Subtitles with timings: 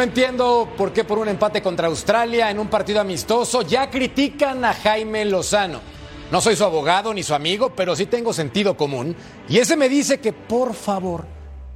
[0.00, 4.64] No entiendo por qué por un empate contra Australia en un partido amistoso ya critican
[4.64, 5.82] a Jaime Lozano.
[6.32, 9.14] No soy su abogado ni su amigo, pero sí tengo sentido común.
[9.46, 11.26] Y ese me dice que por favor,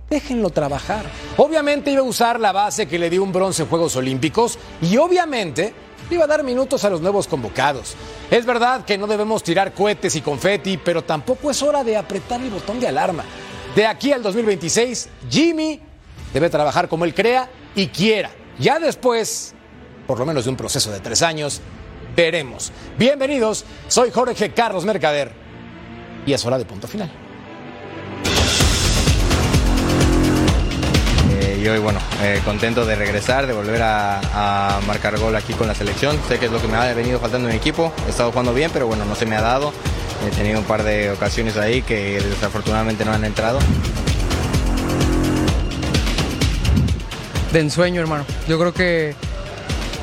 [0.08, 1.04] déjenlo trabajar.
[1.36, 4.96] Obviamente iba a usar la base que le dio un bronce en Juegos Olímpicos y
[4.96, 5.74] obviamente
[6.08, 7.94] iba a dar minutos a los nuevos convocados.
[8.30, 12.40] Es verdad que no debemos tirar cohetes y confeti, pero tampoco es hora de apretar
[12.40, 13.24] el botón de alarma.
[13.76, 15.78] De aquí al 2026, Jimmy
[16.34, 18.30] debe trabajar como él crea y quiera.
[18.58, 19.54] Ya después,
[20.06, 21.62] por lo menos de un proceso de tres años,
[22.14, 22.72] veremos.
[22.98, 25.32] Bienvenidos, soy Jorge Carlos Mercader
[26.26, 27.10] y es hora de punto final.
[31.30, 35.52] Eh, y hoy, bueno, eh, contento de regresar, de volver a, a, marcar gol aquí
[35.52, 36.18] con la selección.
[36.28, 37.92] Sé que es lo que me ha venido faltando en mi equipo.
[38.06, 39.72] He estado jugando bien, pero bueno, no se me ha dado.
[40.26, 43.60] He tenido un par de ocasiones ahí que desafortunadamente no han entrado.
[47.54, 48.26] De ensueño, hermano.
[48.48, 49.14] Yo creo que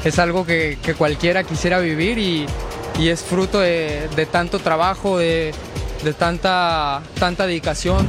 [0.05, 2.47] es algo que, cualquiera quisiera vivir y,
[2.97, 5.53] es fruto de, tanto trabajo, de,
[6.01, 7.01] de tanta,
[7.39, 8.07] dedicación.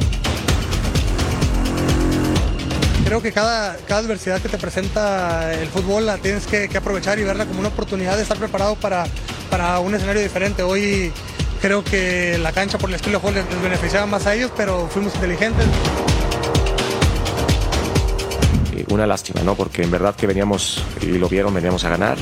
[3.04, 7.44] Creo que cada, adversidad que te presenta el fútbol la tienes que, aprovechar y verla
[7.44, 9.08] como una oportunidad de estar preparado para,
[9.80, 10.62] un escenario diferente.
[10.62, 11.12] Hoy
[11.60, 14.86] creo que la cancha por el estilo de juego les beneficiaba más a ellos, pero
[14.88, 15.66] fuimos inteligentes
[18.92, 19.54] una lástima, ¿no?
[19.54, 22.18] Porque en verdad que veníamos, y lo vieron, veníamos a ganar.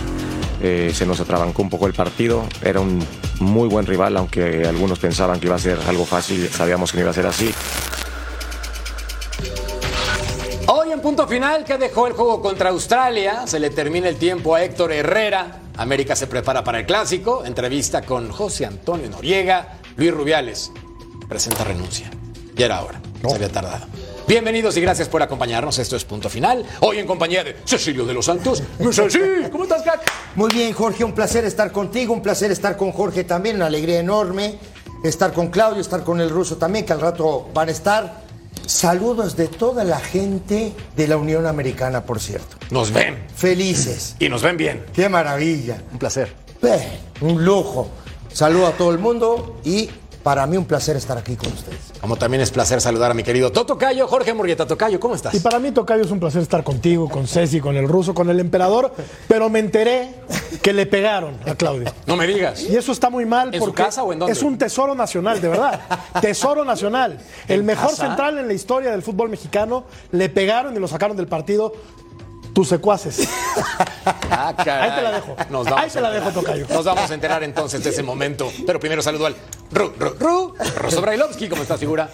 [0.62, 2.44] Eh, se nos atrabancó un poco el partido.
[2.62, 3.04] Era un
[3.40, 6.48] muy buen rival, aunque algunos pensaban que iba a ser algo fácil.
[6.48, 7.52] Sabíamos que no iba a ser así.
[10.66, 14.54] Hoy en punto final que dejó el juego contra Australia, se le termina el tiempo
[14.54, 15.62] a Héctor Herrera.
[15.76, 17.44] América se prepara para el clásico.
[17.44, 19.78] Entrevista con José Antonio Noriega.
[19.96, 20.70] Luis Rubiales
[21.28, 22.10] presenta renuncia.
[22.54, 23.30] Ya era hora, no.
[23.30, 23.86] se había tardado.
[24.30, 25.76] Bienvenidos y gracias por acompañarnos.
[25.80, 26.64] Esto es Punto Final.
[26.82, 28.62] Hoy en compañía de Cecilio de los Santos.
[28.78, 29.82] ¿cómo estás?
[30.36, 31.02] Muy bien, Jorge.
[31.02, 32.14] Un placer estar contigo.
[32.14, 33.56] Un placer estar con Jorge también.
[33.56, 34.56] Una alegría enorme.
[35.02, 38.20] Estar con Claudio, estar con el ruso también, que al rato van a estar.
[38.66, 42.56] Saludos de toda la gente de la Unión Americana, por cierto.
[42.70, 43.26] Nos ven.
[43.34, 44.14] Felices.
[44.20, 44.86] Y nos ven bien.
[44.94, 45.82] Qué maravilla.
[45.90, 46.32] Un placer.
[47.20, 47.90] Un lujo.
[48.32, 49.90] Saludo a todo el mundo y
[50.22, 51.89] para mí un placer estar aquí con ustedes.
[52.00, 54.66] Como también es placer saludar a mi querido Toto Cayo, Jorge Murgueta.
[54.66, 55.34] Tocayo, ¿cómo estás?
[55.34, 58.30] Y para mí, Tocayo, es un placer estar contigo, con Ceci, con el ruso, con
[58.30, 58.94] el emperador,
[59.28, 60.14] pero me enteré
[60.62, 61.92] que le pegaron a Claudio.
[62.06, 62.62] No me digas.
[62.62, 63.54] Y eso está muy mal.
[63.54, 64.32] ¿En su casa o en dónde?
[64.32, 65.80] Es un tesoro nacional, de verdad.
[66.22, 67.18] tesoro nacional.
[67.48, 68.06] El mejor casa?
[68.06, 71.74] central en la historia del fútbol mexicano, le pegaron y lo sacaron del partido
[72.52, 73.28] tus secuaces.
[74.32, 74.88] Ah, caray.
[74.88, 75.36] Ahí te la dejo.
[75.50, 76.66] Nos vamos Ahí te la dejo, Tocayo.
[76.70, 78.50] Nos vamos a enterar entonces de ese momento.
[78.64, 79.34] Pero primero saludo al
[79.72, 81.48] Ru, Ru, Ru, Rosso Brailovsky.
[81.48, 82.08] ¿Cómo estás, figura?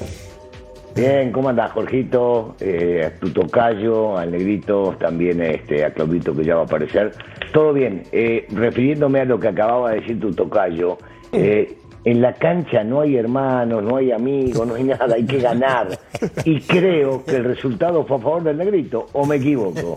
[0.96, 2.56] Bien, ¿cómo andás, Jorgito?
[2.58, 7.12] Eh, a tu tocayo, al negrito, también este, a Claudito que ya va a aparecer.
[7.52, 8.04] Todo bien.
[8.12, 10.96] Eh, refiriéndome a lo que acababa de decir tu tocayo,
[11.32, 15.40] eh, en la cancha no hay hermanos, no hay amigos, no hay nada, hay que
[15.40, 15.98] ganar.
[16.44, 19.96] Y creo que el resultado fue a favor del negrito, ¿o me equivoco?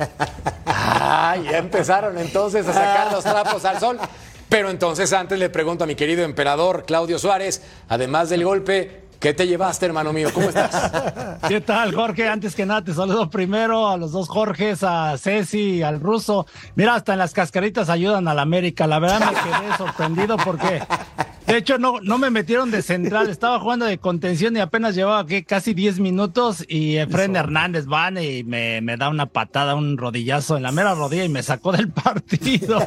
[0.65, 3.99] Ah, ya empezaron entonces a sacar los trapos al sol.
[4.49, 9.35] Pero entonces antes le pregunto a mi querido emperador Claudio Suárez, además del golpe, ¿qué
[9.35, 10.29] te llevaste, hermano mío?
[10.33, 11.37] ¿Cómo estás?
[11.47, 12.27] ¿Qué tal, Jorge?
[12.27, 16.47] Antes que nada, te saludo primero a los dos Jorges, a Ceci y al ruso.
[16.73, 18.87] Mira, hasta en las cascaritas ayudan a la América.
[18.87, 20.81] La verdad me quedé sorprendido porque,
[21.49, 23.27] de hecho, no, no me metieron de central.
[23.29, 25.43] Estaba jugando de contención y apenas llevaba ¿qué?
[25.43, 30.57] casi 10 minutos y Efren Hernández van y me, me da una patada, un rodillazo
[30.57, 32.79] en la mera rodilla y me sacó del partido.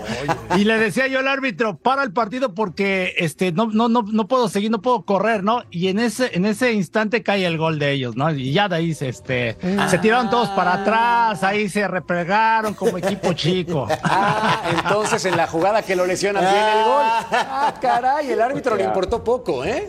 [0.57, 4.29] y le decía yo al árbitro, para el partido porque este, no, no, no, no
[4.29, 5.65] puedo seguir, no puedo correr, ¿no?
[5.73, 8.31] Y en ese, en ese instante cae el gol de ellos, ¿no?
[8.31, 9.57] Y ya de ahí se, este,
[9.89, 13.89] se tiraron todos para atrás, ahí se replegaron como equipo chico.
[14.05, 17.03] Ah, entonces en la jugada que lo lesionan viene el gol.
[17.55, 19.87] Ah, caray, el árbitro le importó poco, ¿eh?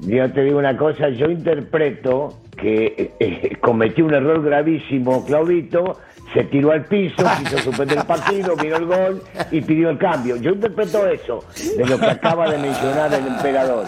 [0.00, 5.98] Yo te digo una cosa, yo interpreto que eh, cometió un error gravísimo Claudito,
[6.32, 10.36] se tiró al piso, quiso suspender el partido, vino el gol y pidió el cambio.
[10.36, 11.44] Yo interpreto eso,
[11.76, 13.84] de lo que acaba de mencionar el emperador.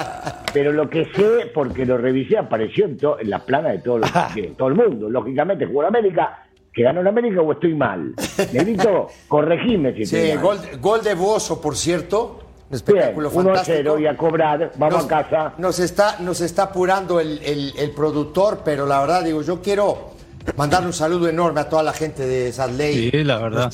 [0.52, 3.98] Pero lo que sé, porque lo revisé, apareció en, to- en la plana de todo,
[3.98, 5.10] lo- de todo el mundo.
[5.10, 8.14] Lógicamente jugó en América, que ganó en América o estoy mal.
[8.52, 10.42] Negrito, corregime si estoy Sí, mal.
[10.44, 12.40] gol, gol de Bozo, por cierto.
[12.68, 13.76] Un Bien, espectáculo 1 a fantástico.
[13.76, 15.52] 0 y a cobrar, vamos Nos- a casa.
[15.58, 20.10] Nos está, nos está apurando el, el- el productor, pero la verdad, digo, yo quiero
[20.56, 23.10] mandarle un saludo enorme a toda la gente de Sad Ley.
[23.12, 23.70] Sí, la verdad,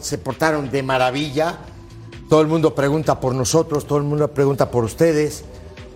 [0.00, 1.58] Se portaron de maravilla.
[2.28, 5.44] Todo el mundo pregunta por nosotros, todo el mundo pregunta por ustedes,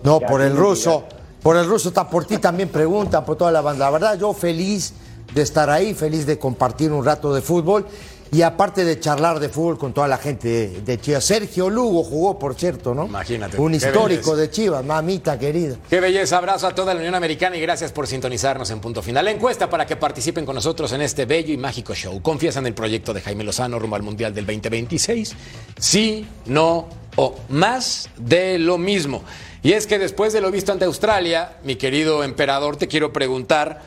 [0.03, 1.03] no Ya, por el ruso.
[1.41, 3.85] Por el ruso, ta- por ti también preguntan, por toda la banda.
[3.85, 4.93] La verdad, yo feliz
[5.33, 7.85] de estar ahí, feliz de compartir un rato de fútbol.
[8.31, 11.25] Y aparte de charlar de fútbol con toda la gente de, Chivas.
[11.25, 13.05] Sergio Lugo jugó, por cierto, ¿no?
[13.05, 13.59] Imagínate.
[13.59, 15.75] Un histórico de Chivas, mamita querida.
[15.89, 19.25] Qué belleza, abrazo a toda la Unión Americana y gracias por sintonizarnos en Punto Final.
[19.25, 22.21] La encuesta para que participen con nosotros en este bello y mágico show.
[22.21, 25.35] ¿Confías en el proyecto de Jaime Lozano rumbo al Mundial del 2026?
[25.77, 26.87] Sí, no
[27.17, 29.23] o más de lo mismo.
[29.63, 33.81] Y es que después de lo visto ante Australia, mi querido emperador, te quiero preguntar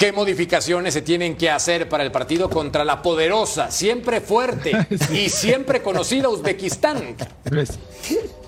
[0.00, 4.72] qué modificaciones se tienen que hacer para el partido contra la poderosa, siempre fuerte
[5.12, 7.16] y siempre conocida Uzbekistán.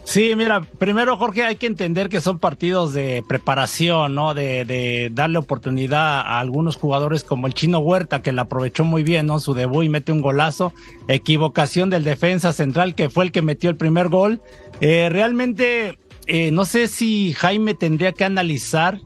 [0.04, 4.32] Sí, mira, primero Jorge hay que entender que son partidos de preparación, ¿no?
[4.32, 9.02] De, de darle oportunidad a algunos jugadores como el Chino Huerta, que la aprovechó muy
[9.02, 9.38] bien, ¿no?
[9.38, 10.72] Su debut y mete un golazo.
[11.06, 14.40] Equivocación del defensa central, que fue el que metió el primer gol.
[14.80, 18.98] Eh, realmente, eh, no sé si Jaime tendría que analizar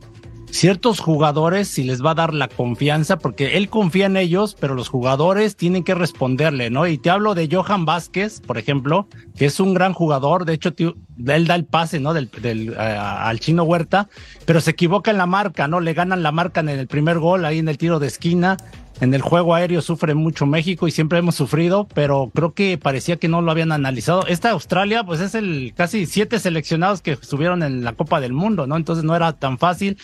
[0.50, 4.74] ciertos jugadores si les va a dar la confianza, porque él confía en ellos, pero
[4.74, 6.86] los jugadores tienen que responderle, ¿no?
[6.86, 10.72] Y te hablo de Johan Vázquez, por ejemplo, que es un gran jugador, de hecho,
[10.72, 10.94] tío,
[11.26, 12.14] él da el pase, ¿no?
[12.14, 14.08] Del, del, eh, al chino Huerta,
[14.44, 15.80] pero se equivoca en la marca, ¿no?
[15.80, 18.56] Le ganan la marca en el primer gol, ahí en el tiro de esquina.
[19.00, 23.16] En el juego aéreo sufre mucho México y siempre hemos sufrido, pero creo que parecía
[23.16, 24.26] que no lo habían analizado.
[24.26, 28.66] Esta Australia, pues es el casi siete seleccionados que estuvieron en la Copa del Mundo,
[28.66, 28.76] ¿no?
[28.76, 29.98] Entonces no era tan fácil.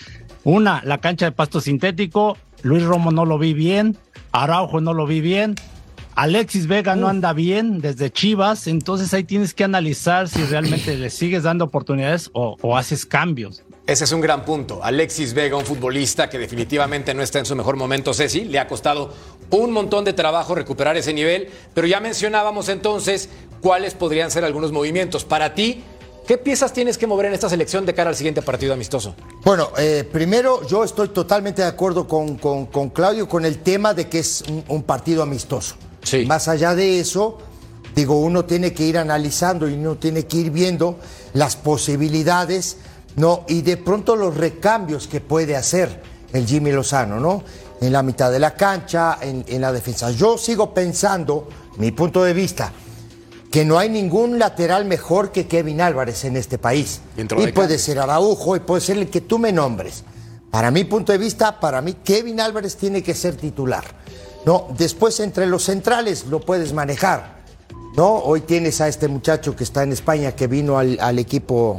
[0.44, 2.36] Una, la cancha de pasto sintético.
[2.62, 3.96] Luis Romo no lo vi bien.
[4.30, 5.54] Araujo no lo vi bien.
[6.14, 8.66] Alexis Vega no anda bien desde Chivas.
[8.66, 13.64] Entonces ahí tienes que analizar si realmente le sigues dando oportunidades o, o haces cambios.
[13.86, 14.82] Ese es un gran punto.
[14.82, 18.68] Alexis Vega, un futbolista que definitivamente no está en su mejor momento, Ceci, le ha
[18.68, 19.12] costado
[19.50, 23.28] un montón de trabajo recuperar ese nivel, pero ya mencionábamos entonces
[23.60, 25.24] cuáles podrían ser algunos movimientos.
[25.24, 25.82] Para ti,
[26.28, 29.16] ¿qué piezas tienes que mover en esta selección de cara al siguiente partido amistoso?
[29.44, 33.94] Bueno, eh, primero yo estoy totalmente de acuerdo con, con- con Claudio con el tema
[33.94, 35.74] de que es un, un partido amistoso.
[36.04, 36.24] Sí.
[36.24, 37.38] Más allá de eso,
[37.96, 40.98] digo, uno tiene que ir analizando y uno tiene que ir viendo
[41.34, 42.78] las posibilidades,
[43.16, 43.44] ¿no?
[43.48, 47.42] Y de pronto los recambios que puede hacer el Jimmy Lozano, ¿no?
[47.80, 50.10] En la mitad de la cancha, en, en la defensa.
[50.10, 51.48] Yo sigo pensando,
[51.78, 52.72] mi punto de vista,
[53.50, 57.02] que no hay ningún lateral mejor que Kevin Álvarez en este país.
[57.14, 60.04] Dentro y de puede ser Araujo y puede ser el que tú me nombres.
[60.50, 63.84] Para mi punto de vista, para mí Kevin Álvarez tiene que ser titular.
[64.46, 67.42] No, después entre los centrales lo puedes manejar.
[67.96, 71.78] No, hoy tienes a este muchacho que está en España que vino al, al equipo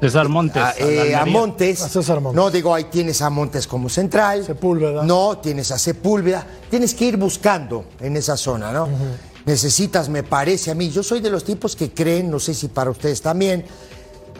[0.00, 0.62] César Montes.
[0.62, 1.24] a, al eh, a Almería.
[1.26, 1.82] Montes.
[1.82, 2.36] A César Montes.
[2.36, 4.44] No, digo, ahí tienes a Montes como central.
[4.44, 5.02] Sepúlveda.
[5.04, 6.46] No, tienes a Sepúlveda.
[6.70, 8.88] Tienes que ir buscando en esa zona, ¿no?
[9.44, 12.66] Necesitas, me parece a mí, yo soy de los tipos que creen, no sé si
[12.68, 13.64] para ustedes también,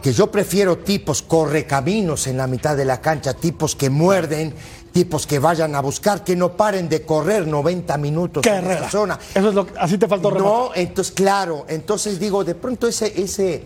[0.02, 4.52] que yo prefiero tipos correcaminos en la mitad de la cancha, tipos que muerden,
[4.92, 8.80] tipos que vayan a buscar, que no paren de correr 90 minutos ¿Qué en Herrera?
[8.80, 9.18] esa zona.
[9.32, 10.52] Eso es lo que- así te faltó rematar.
[10.52, 13.62] No, entonces, claro, entonces digo, de pronto ese, ese,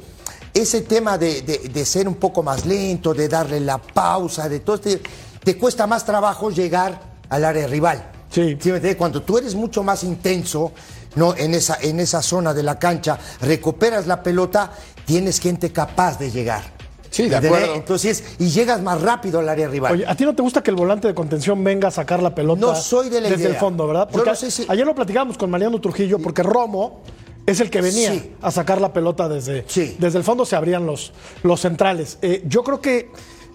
[0.55, 4.61] ese tema de, de- de ser un poco más lento, de darle la pausa, de
[4.61, 5.01] todo este,
[5.43, 8.11] te cuesta más trabajo llegar al área rival.
[8.31, 8.41] Sí.
[8.43, 8.97] me entiendes?
[8.97, 10.73] Cuando tú eres mucho más intenso,
[11.17, 11.35] ¿no?
[11.37, 14.71] En esa, en esa zona de la cancha, recuperas la pelota,
[15.05, 16.63] tienes gente capaz de llegar.
[17.11, 17.75] Sí, de acuerdo.
[17.75, 19.95] Entonces, y llegas más rápido al área rival.
[19.95, 22.33] Oye, ¿a ti no te gusta que el volante de contención venga a sacar la
[22.33, 23.55] pelota No soy de la desde idea.
[23.55, 24.09] el fondo, verdad?
[24.13, 27.03] Porque no sé si- ayer lo platicábamos con Mariano Trujillo, porque Romo
[27.47, 28.33] es el que venía Sí.
[28.43, 29.97] a sacar la pelota desde, Sí.
[29.99, 32.19] desde el fondo, se abrían los, los centrales.
[32.23, 33.11] Eh, yo creo que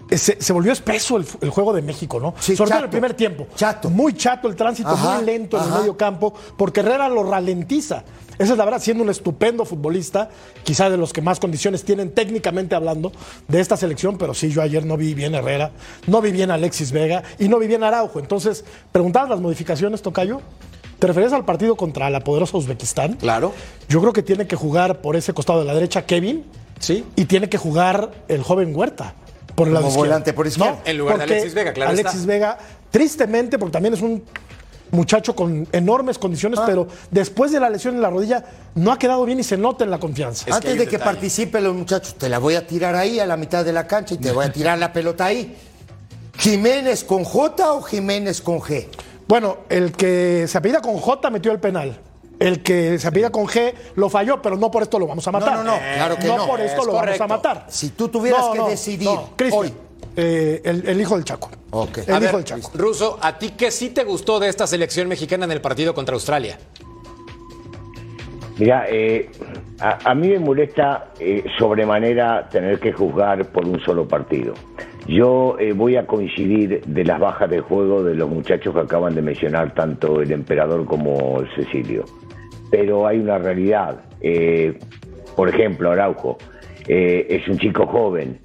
[0.09, 2.35] eh, se, se volvió espeso el, el juego de México, ¿no?
[2.39, 3.47] Sí, Sobre todo el primer tiempo.
[3.55, 3.89] Chato.
[3.89, 8.03] Muy chato el tránsito, Ajá, muy lento en el medio campo, porque Herrera lo ralentiza.
[8.37, 10.29] Esa es la verdad, siendo un estupendo futbolista,
[10.63, 13.13] quizá de los que más condiciones tienen técnicamente hablando
[13.47, 15.71] de esta selección, pero sí, yo ayer no vi bien Herrera,
[16.05, 18.19] no vi bien Alexis Vega y no vi bien Araujo.
[18.19, 20.41] Entonces, preguntabas las modificaciones, Tocayo.
[20.99, 23.13] ¿Te referías al partido contra la poderosa Uzbekistán?
[23.13, 23.53] Claro.
[23.89, 26.45] Yo creo que tiene que jugar por ese costado de la derecha Kevin.
[26.79, 27.03] Sí.
[27.15, 29.13] Y tiene que jugar el joven Huerta.
[29.55, 30.09] Por el lado Como izquierdo.
[30.09, 30.81] volante por izquierda.
[30.85, 32.27] En lugar de Alexis Vega, claro Alexis está.
[32.27, 32.57] Vega,
[32.91, 34.21] tristemente, porque también es un
[34.91, 36.65] muchacho con enormes condiciones, Ah.
[36.65, 38.43] pero después de la lesión en la rodilla
[38.75, 40.41] no ha quedado bien y se nota en la confianza.
[40.41, 43.25] Es que Antes de que participen los muchachos, te la voy a tirar ahí a
[43.25, 45.55] la mitad de la cancha y te voy a tirar la pelota ahí.
[46.37, 48.87] ¿Jiménez con J o Jiménez con G?
[49.27, 51.97] Bueno, el que se apellida con J metió el penal.
[52.37, 55.31] El que se apellida con G lo falló, pero no por esto lo vamos a
[55.31, 55.57] matar.
[55.57, 56.45] no, no, claro que no.
[56.47, 57.19] por esto Es lo correcto.
[57.27, 57.65] vamos a matar.
[57.69, 59.73] Si tú tuvieras No, que no, decidir no, Cristian, hoy.
[60.17, 61.49] eh, el, el hijo del Chaco.
[61.71, 61.99] Ok.
[61.99, 62.71] El A hijo ver, del Chaco.
[62.75, 66.13] Ruso, ¿a ti qué sí te gustó de esta selección mexicana en el partido contra
[66.15, 66.57] Australia?
[68.57, 69.29] Mira, eh,
[69.79, 74.53] a, a mí me molesta eh, sobremanera tener que juzgar por un solo partido.
[75.07, 79.13] Yo eh, voy a coincidir de las bajas de juego de los muchachos que acaban
[79.13, 82.05] de mencionar, tanto el emperador como Cecilio.
[82.71, 84.03] Pero hay una realidad.
[84.21, 84.79] Eh,
[85.35, 86.37] por ejemplo, Araujo
[86.87, 88.39] eh, es un chico joven.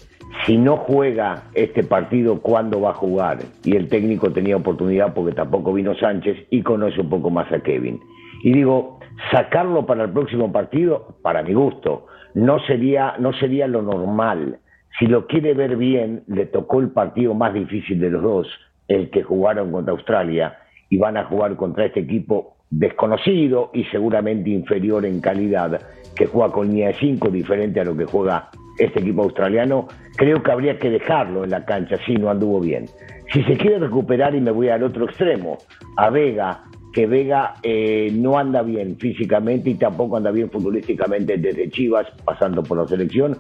[0.45, 3.39] Si no juega este partido, ¿cuándo va a jugar?
[3.65, 7.61] Y el técnico tenía oportunidad porque tampoco vino Sánchez y conoce un poco más a
[7.61, 8.01] Kevin.
[8.43, 9.01] Y digo,
[9.31, 14.60] sacarlo para el próximo partido, para mi gusto, no sería, no sería lo normal
[14.99, 18.49] si lo quiere ver bien, le tocó el partido más difícil de los dos,
[18.89, 24.51] el que jugaron contra Australia, y van a jugar contra este equipo desconocido y seguramente
[24.51, 25.81] inferior en calidad,
[26.15, 30.43] que juega con línea de 5, diferente a lo que juega este equipo australiano, creo
[30.43, 32.87] que habría que dejarlo en la cancha si no anduvo bien.
[33.33, 35.59] Si se quiere recuperar, y me voy al otro extremo,
[35.97, 41.71] a Vega, que Vega eh, no anda bien físicamente y tampoco anda bien futbolísticamente desde
[41.71, 43.37] Chivas, pasando por la selección,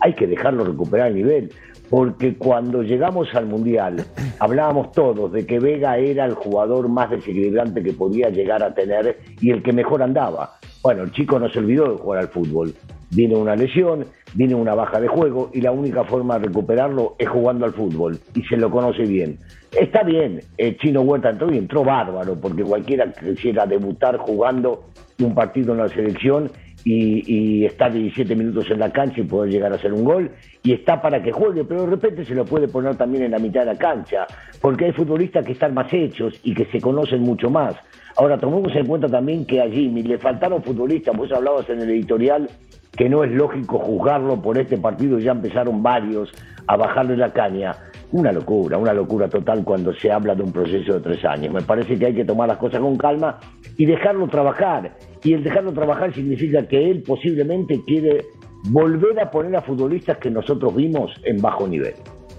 [0.00, 1.52] hay que dejarlo recuperar el nivel,
[1.90, 4.04] porque cuando llegamos al Mundial
[4.38, 9.18] hablábamos todos de que Vega era el jugador más desequilibrante que podía llegar a tener
[9.40, 10.58] y el que mejor andaba.
[10.82, 12.74] Bueno, el chico no se olvidó de jugar al fútbol.
[13.10, 17.28] Viene una lesión, viene una baja de juego y la única forma de recuperarlo es
[17.28, 19.38] jugando al fútbol y se lo conoce bien.
[19.70, 24.84] Está bien, el Chino Huerta entró y entró bárbaro, porque cualquiera quisiera debutar jugando
[25.20, 26.50] un partido en la selección
[26.84, 30.30] y, estar 17 minutos en la cancha y poder llegar a hacer un gol,
[30.62, 33.38] y está para que juegue, pero de repente se lo puede poner también en la
[33.38, 34.26] mitad de la cancha,
[34.60, 37.74] porque hay futbolistas que están más hechos y que se conocen mucho más.
[38.16, 41.90] Ahora, tomemos en cuenta también que a Jimmy le faltaron futbolistas, vos hablabas en el
[41.90, 42.48] editorial
[42.96, 46.30] que no es lógico juzgarlo por este partido, ya empezaron varios
[46.66, 47.74] a bajarle la caña.
[48.14, 51.52] Una locura, una locura total cuando se habla de un proceso de tres años.
[51.52, 53.40] Me parece que hay que tomar las cosas con calma
[53.76, 54.96] y dejarlo trabajar.
[55.24, 58.24] Y el dejarlo trabajar significa que él posiblemente quiere
[58.68, 61.94] volver a poner a futbolistas que nosotros vimos en bajo nivel.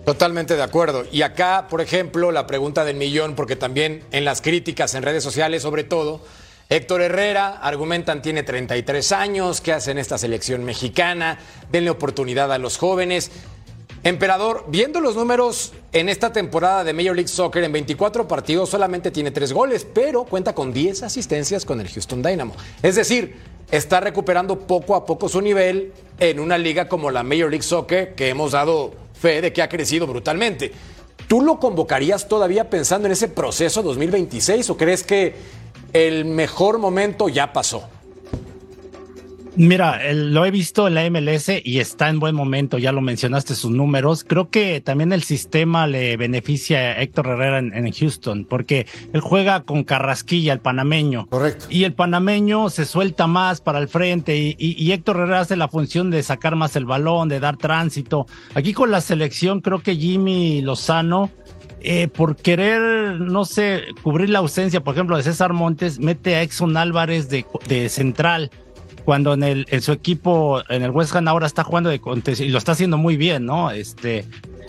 [0.06, 1.04] Totalmente de acuerdo.
[1.12, 5.26] Y acá, por ejemplo, la pregunta del millón, porque también en las críticas en redes
[5.26, 6.22] sociales, sobre todo,
[6.70, 11.38] Héctor Herrera, argumentan, tiene 33 años, ¿qué hace en esta selección mexicana?
[11.70, 13.30] Denle oportunidad a los jóvenes.
[14.06, 19.10] Emperador, viendo los números en esta temporada de Major League Soccer, en 24 partidos solamente
[19.10, 22.54] tiene 3 goles, pero cuenta con 10 asistencias con el Houston Dynamo.
[22.84, 23.36] Es decir,
[23.72, 28.14] está recuperando poco a poco su nivel en una liga como la Major League Soccer,
[28.14, 30.72] que hemos dado fe de que ha crecido brutalmente.
[31.28, 35.34] ¿Tú lo convocarías todavía pensando en ese proceso 2026 o crees que
[35.94, 37.90] el mejor momento ya pasó?
[39.58, 43.56] Mira, lo he visto en la MLS y está en buen momento, ya lo mencionaste
[43.56, 44.26] sus números.
[44.28, 49.64] Creo que también el sistema le beneficia a Héctor Herrera en, Houston, porque él juega
[49.64, 51.28] con Carrasquilla, el panameño.
[51.28, 51.68] Correcto.
[51.70, 56.12] Y el panameño se suelta más para el frente y, Héctor Herrera hace la función
[56.12, 58.28] de sacar más el balón, de dar tránsito.
[58.56, 61.32] Aquí con la selección, creo que Jimmy Lozano.
[61.88, 62.82] Eh, por querer,
[63.22, 67.46] no sé, cubrir la ausencia, por ejemplo, de César Montes, mete a Exxon Álvarez de,
[67.68, 68.50] de central
[69.06, 72.50] cuando en, el, en su equipo, en el West Ham ahora está jugando de contención
[72.50, 73.72] y lo está haciendo muy bien, ¿no?
[73.72, 74.26] Este,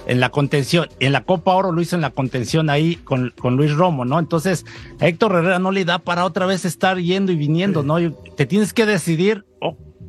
[0.07, 3.57] en la contención, en la Copa Oro lo hizo en la contención ahí con, con
[3.57, 4.19] Luis Romo, ¿no?
[4.19, 4.65] Entonces,
[5.01, 7.97] a Héctor Herrera no le da para otra vez estar yendo y viniendo, ¿no?
[8.37, 9.45] te tienes que decidir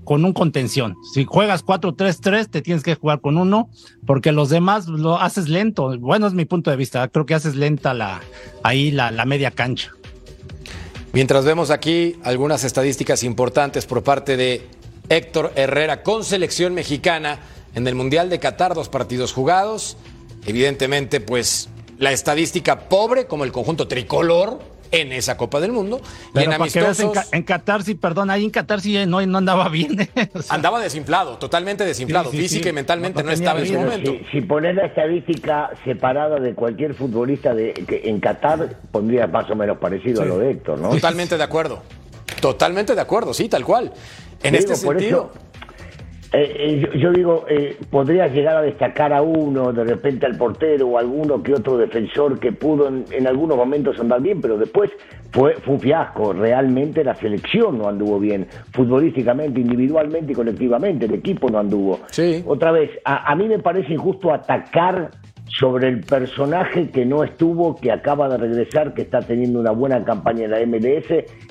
[0.07, 0.95] con un contención.
[1.13, 3.69] Si juegas 4-3-3, te tienes que jugar con uno,
[4.05, 5.97] porque los demás lo haces lento.
[5.99, 7.05] Bueno, es mi punto de vista.
[7.09, 8.21] Creo que haces lenta la,
[8.63, 9.91] ahí la, la media cancha.
[11.17, 14.67] Mientras vemos aquí algunas estadísticas importantes por parte de
[15.09, 17.39] Héctor Herrera con selección mexicana
[17.73, 19.97] en el Mundial de Qatar, dos partidos jugados.
[20.45, 24.59] Evidentemente, pues la estadística pobre como el conjunto tricolor,
[24.91, 26.01] en esa Copa del Mundo.
[26.35, 27.13] y en amistosos.
[27.31, 30.01] En, Qatar, sí, perdón, ahí en Qatar sí no, no andaba bien.
[30.01, 30.09] ¿eh?
[30.49, 32.29] Andaba desinflado, totalmente desinflado.
[32.29, 34.13] Física y mentalmente no, estaba en su momento.
[34.31, 39.55] Si, poner la estadística separada de cualquier futbolista de, que en Qatar, pondría más o
[39.55, 40.89] menos parecido a lo de Héctor, ¿no?
[40.89, 41.81] Totalmente de acuerdo.
[42.41, 43.91] Totalmente de acuerdo, sí, tal cual.
[44.43, 45.31] En este sentido.
[45.33, 45.46] Eh,
[46.33, 50.97] eh, yo, digo, eh, podrías llegar a destacar a uno, de repente al portero o
[50.97, 54.91] alguno que otro defensor que pudo en, algunos momentos andar bien, pero después
[55.31, 56.33] fue, fue, un fiasco.
[56.33, 61.99] Realmente la selección no anduvo bien, futbolísticamente, individualmente y colectivamente, el equipo no anduvo.
[62.07, 62.43] Sí.
[62.45, 65.11] Otra vez, a, a mí me parece injusto atacar
[65.47, 70.03] sobre el personaje que no estuvo, que acaba de regresar, que está teniendo una buena
[70.03, 71.07] campaña en la MLS,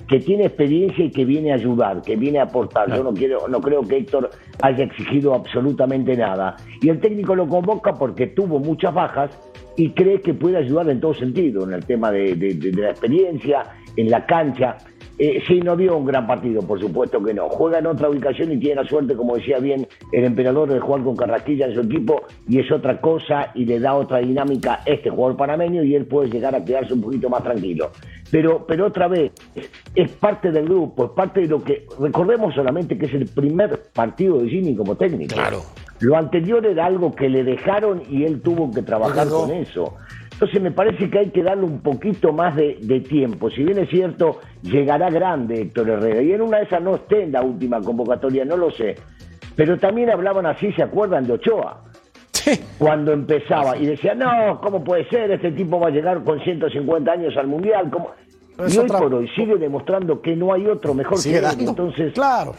[0.08, 2.94] que tiene experiencia y que viene a ayudar, que viene a aportar.
[2.94, 4.30] Yo no quiero, no creo que Héctor
[4.62, 6.56] haya exigido absolutamente nada.
[6.80, 9.30] Y el técnico lo convoca porque tuvo muchas bajas
[9.76, 13.62] y cree que puede ayudar en todo sentido, en el tema de, de la experiencia,
[13.96, 14.76] en la cancha.
[15.18, 17.48] Eh, sí, no dio un gran partido, por supuesto que no.
[17.48, 21.02] Juega en otra ubicación y tiene la suerte, como decía bien el emperador de jugar
[21.04, 24.82] con Carraquilla en su equipo y es otra cosa y le da otra dinámica a
[24.84, 27.90] este jugador panameño y él puede llegar a quedarse un poquito más tranquilo.
[28.30, 29.32] Pero, pero otra vez,
[29.94, 31.86] es parte del grupo, es parte de lo que.
[31.98, 35.34] Recordemos solamente que es el primer partido de Jimmy como técnico.
[35.34, 35.62] Claro.
[36.00, 39.94] Lo anterior era algo que le dejaron y él tuvo que trabajar con eso.
[40.36, 43.48] Entonces me parece que hay que darle un poquito más de, de tiempo.
[43.50, 46.20] Si bien es cierto, llegará grande Héctor Herrera.
[46.20, 48.96] Y en una de esas no esté en la última convocatoria, no lo sé.
[49.54, 51.82] Pero también hablaban así, ¿se acuerdan de Ochoa?
[52.78, 55.30] Cuando empezaba y decía, no, ¿cómo puede ser?
[55.30, 57.88] Este tipo va a llegar con 150 años al Mundial.
[57.90, 58.10] ¿Cómo?
[58.58, 61.68] Y hoy otra- por hoy sigue demostrando que no hay otro mejor Sigue que él.
[61.68, 62.54] Entonces, Claro.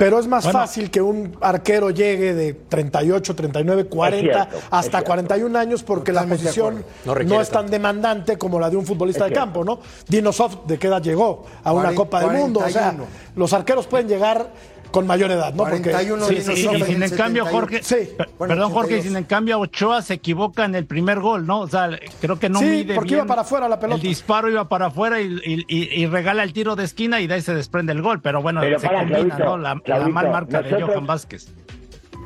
[0.00, 0.58] Pero es más Bueno.
[0.60, 5.06] fácil que un arquero llegue de 38, 39, 40 Es cierto, hasta cierto.
[5.08, 6.82] 41 años porque la posición.
[7.04, 7.72] No es tan tanto.
[7.72, 9.44] demandante como la de un futbolista Es de cierto.
[9.46, 9.78] campo, ¿no?
[10.08, 12.60] Dinosov, ¿de qué edad llegó a una Copa del Mundo?
[12.60, 13.04] O sea, 41.
[13.36, 14.48] los arqueros pueden llegar
[14.90, 15.58] con mayor edad, ¿no?
[15.64, 17.50] Porque 41 Sí, de sí, y sin en cambio 71.
[17.50, 17.94] Jorge, Sí.
[18.16, 19.04] per- Bueno, perdón Jorge, y 82.
[19.04, 21.60] sin en cambio Ochoa se equivoca en el primer gol, ¿no?
[21.60, 23.18] O sea, creo que no Sí, mide porque bien.
[23.20, 23.96] iba para afuera la pelota.
[23.96, 27.26] El disparo iba para afuera y, y- y- y regala el tiro de esquina y
[27.26, 29.58] de ahí se desprende el gol, pero bueno, Pero se para, combina, Claudito, ¿no?
[29.58, 29.74] La,
[30.08, 31.54] mal marca de nosotros- Johan Vázquez.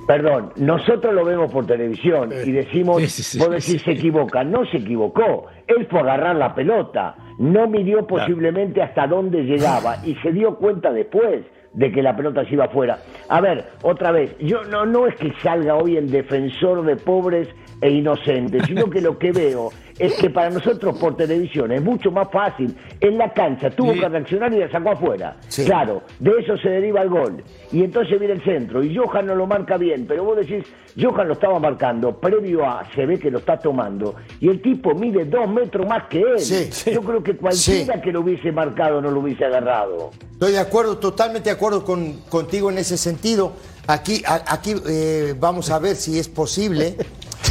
[0.07, 3.79] Perdón, nosotros lo vemos por televisión y decimos, Sí, sí, sí, vos decís sí.
[3.79, 9.07] se equivoca, no se equivocó, él fue a agarrar la pelota, no midió posiblemente hasta
[9.07, 11.41] dónde llegaba y se dio cuenta después
[11.75, 12.99] de que la pelota se iba afuera.
[13.29, 17.49] A ver, otra vez, yo no, no es que salga hoy en defensor de pobres
[17.81, 22.11] e inocentes, sino que lo que veo es que para nosotros por televisión es mucho
[22.11, 22.77] más fácil.
[23.01, 25.37] En la cancha tuvo que reaccionar y la sacó afuera.
[25.49, 25.65] Sí.
[25.65, 27.45] Claro, de eso se deriva el gol.
[27.71, 28.83] Y entonces viene el centro.
[28.83, 30.07] Y Johan no lo marca bien.
[30.07, 30.65] Pero vos decís,
[31.01, 32.19] Johan lo estaba marcando.
[32.19, 34.17] Previo a, se ve que lo está tomando.
[34.41, 36.39] Y el tipo mide dos metros más que él.
[36.41, 36.93] Sí, sí.
[36.93, 40.11] Yo creo que cualquiera que lo hubiese marcado no lo hubiese agarrado.
[40.33, 43.53] Estoy de acuerdo, totalmente de acuerdo con, contigo en ese sentido.
[43.87, 46.97] Aquí, a- aquí eh, vamos a ver si es posible.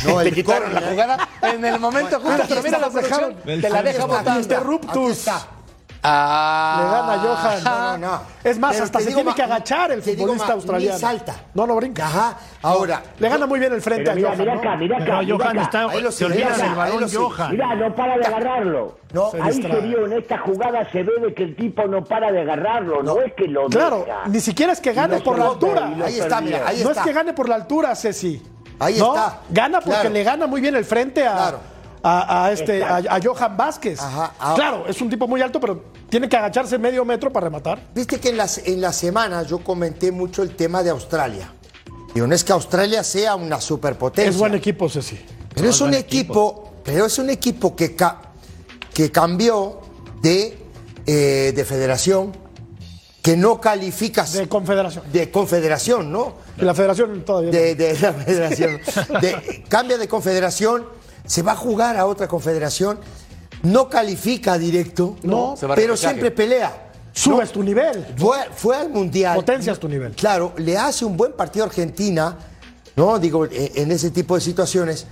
[0.06, 2.44] No, el quitaron la jugada en el momento justo.
[2.50, 4.00] Pero mira la dejaron- te la deja.
[4.90, 5.48] Aquí está.
[6.06, 6.80] Ah.
[6.80, 7.64] Le gana Johan.
[7.64, 8.22] No, no, no.
[8.44, 10.98] Es más, Pero hasta se digo tiene que agachar el digo futbolista australiano.
[11.00, 11.36] salta.
[11.54, 12.06] No, no brinca.
[12.08, 12.38] Ajá.
[12.62, 14.40] Ahora, Le gana muy bien el frente a mira, Johan.
[14.40, 14.60] mira ¿no?
[14.60, 15.22] acá, mira acá.
[15.22, 17.10] Mira Johan está, ahí lo se olvida del balón.
[17.14, 17.52] Johan.
[17.52, 18.98] Mirá, no para de agarrarlo.
[19.14, 22.04] No, Se Ahí se vio, en esta jugada se ve de que el tipo no
[22.04, 24.24] para de agarrarlo, no, es que lo Claro, deja.
[24.28, 25.90] ni siquiera es que gane por la altura.
[26.04, 27.02] ahí está, mira, ahí no está.
[27.02, 28.42] es que gane por la altura, Ceci.
[28.80, 29.14] Ahí ¿no?
[29.16, 29.40] está.
[29.50, 30.10] Gana porque Claro.
[30.10, 31.60] le gana muy bien el frente a, Claro.
[32.04, 34.00] A, a este, a, Johan Vázquez.
[34.00, 37.46] Ajá, ahora- Claro, es un tipo muy alto, pero tiene que agacharse medio metro para
[37.46, 37.88] rematar.
[37.96, 41.52] Viste que en las, en la semana yo comenté mucho el tema de Australia.
[42.14, 44.30] Digo, no es que Australia sea una superpotencia.
[44.30, 45.18] Es buen equipo, Ceci.
[45.56, 48.22] Pero es un equipo, pero es un equipo que, ca-
[48.94, 49.80] que cambió
[50.22, 50.58] de,
[51.06, 52.32] eh, de federación,
[53.22, 55.06] que no califica De confederación.
[55.12, 56.34] de confederación, ¿no?
[56.58, 57.50] Y la federación todavía.
[57.52, 58.80] De, de la federación.
[59.22, 60.86] De- cambia de confederación,
[61.26, 63.00] se va a jugar a otra confederación,
[63.64, 66.92] no califica directo, No, se va a pero siempre pelea.
[67.14, 68.06] Subes tu nivel.
[68.18, 69.36] Fue, fue al mundial.
[69.36, 70.14] Potencias tu nivel.
[70.16, 72.38] Claro, le hace un buen partido a Argentina,
[72.96, 73.20] ¿no?
[73.20, 75.06] Digo, en, en ese tipo de situaciones.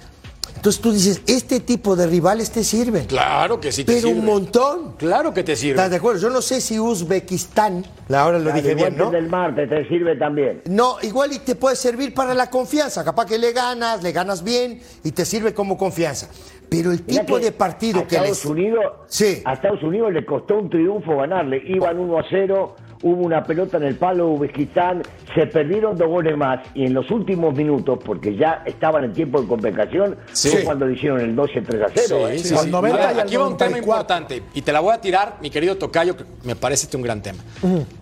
[0.55, 3.05] Entonces tú dices, este tipo de rivales te sirven.
[3.05, 4.19] Claro que sí te pero sirve.
[4.19, 4.91] un montón.
[4.97, 5.71] Claro que te sirve.
[5.71, 6.19] ¿Estás de acuerdo?
[6.21, 7.83] Yo no sé si Uzbekistán,
[8.13, 9.09] ahora lo La dije bien, ¿no?
[9.09, 10.61] Del Marte te sirve también.
[10.65, 13.03] No, igual y te puede servir para la confianza.
[13.03, 16.29] Capaz que le ganas, le ganas bien y te sirve como confianza.
[16.69, 18.45] Pero el Mirá tipo de partido a que Estados les.
[18.45, 19.41] Unidos, Sí.
[19.43, 21.61] a Estados Unidos le costó un triunfo ganarle.
[21.65, 25.01] Iban 1 a 0, hubo una pelota en el palo de Uzbekistán,
[25.33, 29.41] se perdieron dos goles más y en los últimos minutos, porque ya estaban en tiempo
[29.41, 30.49] de compensación, Sí.
[30.49, 32.27] fue cuando le hicieron el 12 3 a 0.
[32.29, 32.39] ¿eh?
[32.39, 32.69] Sí, sí, Al sí.
[32.69, 33.79] 90 Mira, y al aquí va un tema 94.
[33.79, 37.03] importante y te la voy a tirar, mi querido Tocayo, que me parece este un
[37.03, 37.39] gran tema.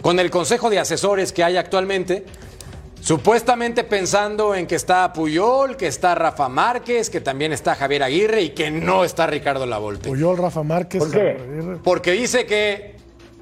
[0.01, 2.25] Con el consejo de asesores que hay actualmente,
[3.01, 8.41] supuestamente pensando en que está Puyol, que está Rafa Márquez, que también está Javier Aguirre
[8.41, 10.09] y que no está Ricardo Lavolpe.
[10.09, 11.01] Puyol, Rafa Márquez.
[11.03, 11.37] ¿Por qué?
[11.41, 11.77] Aguirre.
[11.83, 12.98] Porque dice que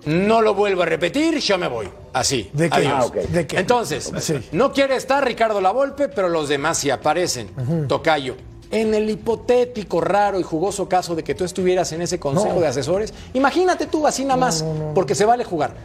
[0.08, 1.88] no lo vuelvo a repetir, yo me voy.
[2.14, 2.50] Así.
[2.54, 2.76] ¿De qué?
[2.78, 2.94] Adiós.
[2.96, 3.16] Ah, ok.
[3.16, 3.58] ¿De qué?
[3.60, 4.36] Entonces, Sí.
[4.52, 7.50] no quiere estar Ricardo Lavolpe, pero los demás sí aparecen.
[7.88, 8.36] Tocayo.
[8.72, 12.60] En el hipotético, raro y jugoso caso de que tú estuvieras en ese consejo No.
[12.62, 14.66] de asesores, imagínate tú así nada más,
[14.96, 15.76] porque se vale jugar.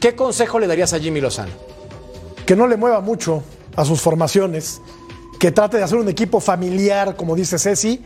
[0.00, 1.52] ¿Qué consejo le darías a Jimmy Lozano?
[2.46, 3.42] que no le mueva mucho
[3.76, 4.80] a sus formaciones,
[5.38, 8.02] que trate de hacer un equipo familiar, como dice Ceci,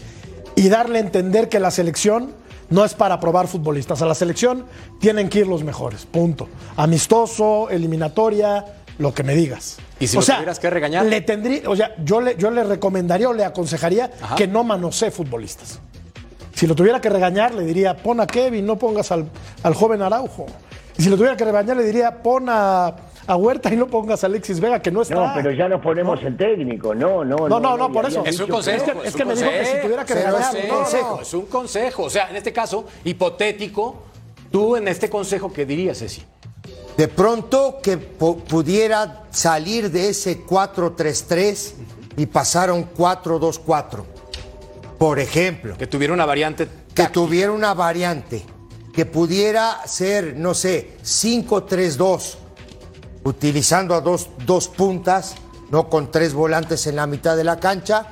[0.57, 2.35] y darle a entender que la selección
[2.73, 4.01] no es para probar futbolistas.
[4.03, 4.65] A la selección
[4.99, 6.49] tienen que ir los mejores, punto.
[6.77, 8.65] Amistoso, eliminatoria,
[8.99, 9.77] lo que me digas.
[10.01, 11.05] ¿Y si lo tuvieras que regañar?
[11.05, 14.37] Le tendría, o sea, yo le, yo le recomendaría o le aconsejaría Ajá.
[14.37, 15.81] que no manosee futbolistas.
[16.55, 19.29] Si lo tuviera que regañar, le diría, pon a Kevin, no pongas al,
[19.63, 20.47] al joven Araujo.
[20.97, 22.95] Y si lo tuviera que regañar, le diría, pon a,
[23.27, 25.15] a Huerta y no pongas a Alexis Vega, que no está.
[25.15, 26.95] No, pero ya nos ponemos en técnico.
[26.95, 28.25] No, no, No, no, no, por eso.
[28.25, 28.77] Es un consejo.
[28.77, 31.19] Es que- es que me dijo que si tuviera que es un regalar, consejo.
[31.23, 32.03] Es un consejo.
[32.05, 34.03] O sea, en este caso, hipotético,
[34.51, 36.23] tú en este consejo, ¿qué dirías, Ceci?
[36.97, 41.75] De pronto que pu- pudiera salir de ese 4-3-3
[42.17, 44.05] y pasar a un 4-2-4.
[44.99, 46.69] Por ejemplo, Que tuviera una variante.
[46.95, 48.45] que tuviera una variante,
[48.93, 52.37] que pudiera ser, no sé, 5-3-2,
[53.25, 55.35] utilizando a dos, dos puntas,
[55.71, 58.07] no con tres volantes en la mitad de la cancha,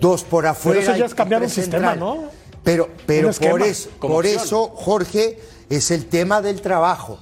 [0.00, 0.80] dos por afuera.
[0.80, 1.94] eso ya es cambiar un tres sistema.
[1.94, 2.24] ¿no?
[2.62, 5.38] Pero, pero por eso, por eso, Jorge,
[5.68, 7.18] es el tema del trabajo.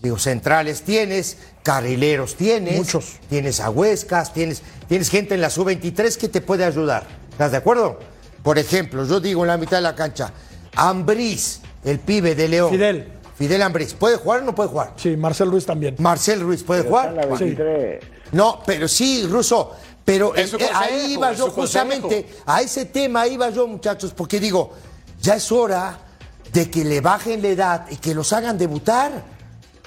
[0.00, 3.16] Digo, centrales tienes, carrileros tienes, Muchos.
[3.28, 7.04] tienes a Huescas, tienes, tienes gente en la sub-23 que te puede ayudar.
[7.32, 7.98] ¿Estás de acuerdo?
[8.44, 10.32] Por ejemplo, yo digo en la mitad de la cancha,
[10.76, 12.70] Ambriz, el pibe de León.
[12.70, 13.12] Fidel.
[13.38, 14.94] Fidel Ambriz, ¿puede jugar o no puede jugar?
[14.96, 15.94] Sí, Marcel Ruiz también.
[16.00, 17.38] Marcel Ruiz, ¿puede Está en la jugar?
[17.38, 18.04] 23.
[18.32, 19.76] No, pero sí, Ruso.
[20.04, 22.42] Pero eh, ahí consejo, iba es yo justamente, consejo.
[22.46, 24.72] a ese tema iba yo, muchachos, porque digo,
[25.20, 25.98] ya es hora
[26.52, 29.37] de que le bajen la edad y que los hagan debutar.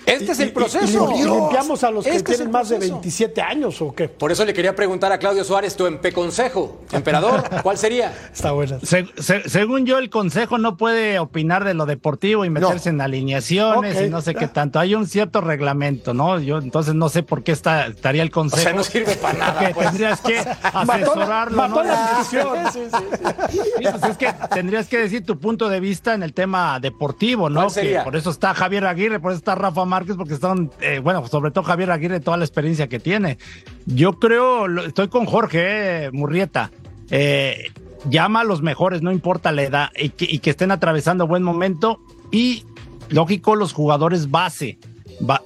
[0.05, 1.11] Este es el proceso.
[1.15, 2.95] Y, y limpiamos a los que Este es tienen más de proceso.
[2.95, 4.07] 27 años o qué.
[4.09, 6.81] Por eso le quería preguntar a Claudio Suárez, tu MP consejo.
[6.91, 8.13] Emperador, ¿cuál sería?
[8.33, 8.79] Está buena.
[8.81, 12.99] Se- se- según yo, el consejo no puede opinar de lo deportivo y meterse en
[13.01, 14.79] alineaciones y no sé qué tanto.
[14.79, 16.39] Hay un cierto reglamento, ¿no?
[16.39, 18.63] Yo entonces no sé por qué está, estaría el O consejo.
[18.63, 19.59] sea, no sirve para nada.
[19.67, 19.87] que pues.
[19.87, 20.37] tendrías que
[20.73, 21.83] Mató, asesorarlo, mató ¿no?
[21.83, 22.47] la discusión.
[22.73, 23.59] Sí,
[23.91, 27.67] pues es que tendrías que decir tu punto de vista en el tema deportivo, ¿no?
[27.67, 30.99] ¿Cuál Que por eso está Javier Aguirre, por eso está Rafa Márquez, porque están, eh,
[31.03, 33.37] bueno, sobre todo Javier Aguirre, toda la experiencia que tiene.
[33.85, 36.71] Yo creo, estoy con Jorge eh, Murrieta.
[37.09, 37.71] eh,
[38.09, 41.99] llama a los mejores, no importa la edad, y que, estén atravesando buen momento.
[42.31, 42.65] Y
[43.09, 44.79] lógico, los jugadores base.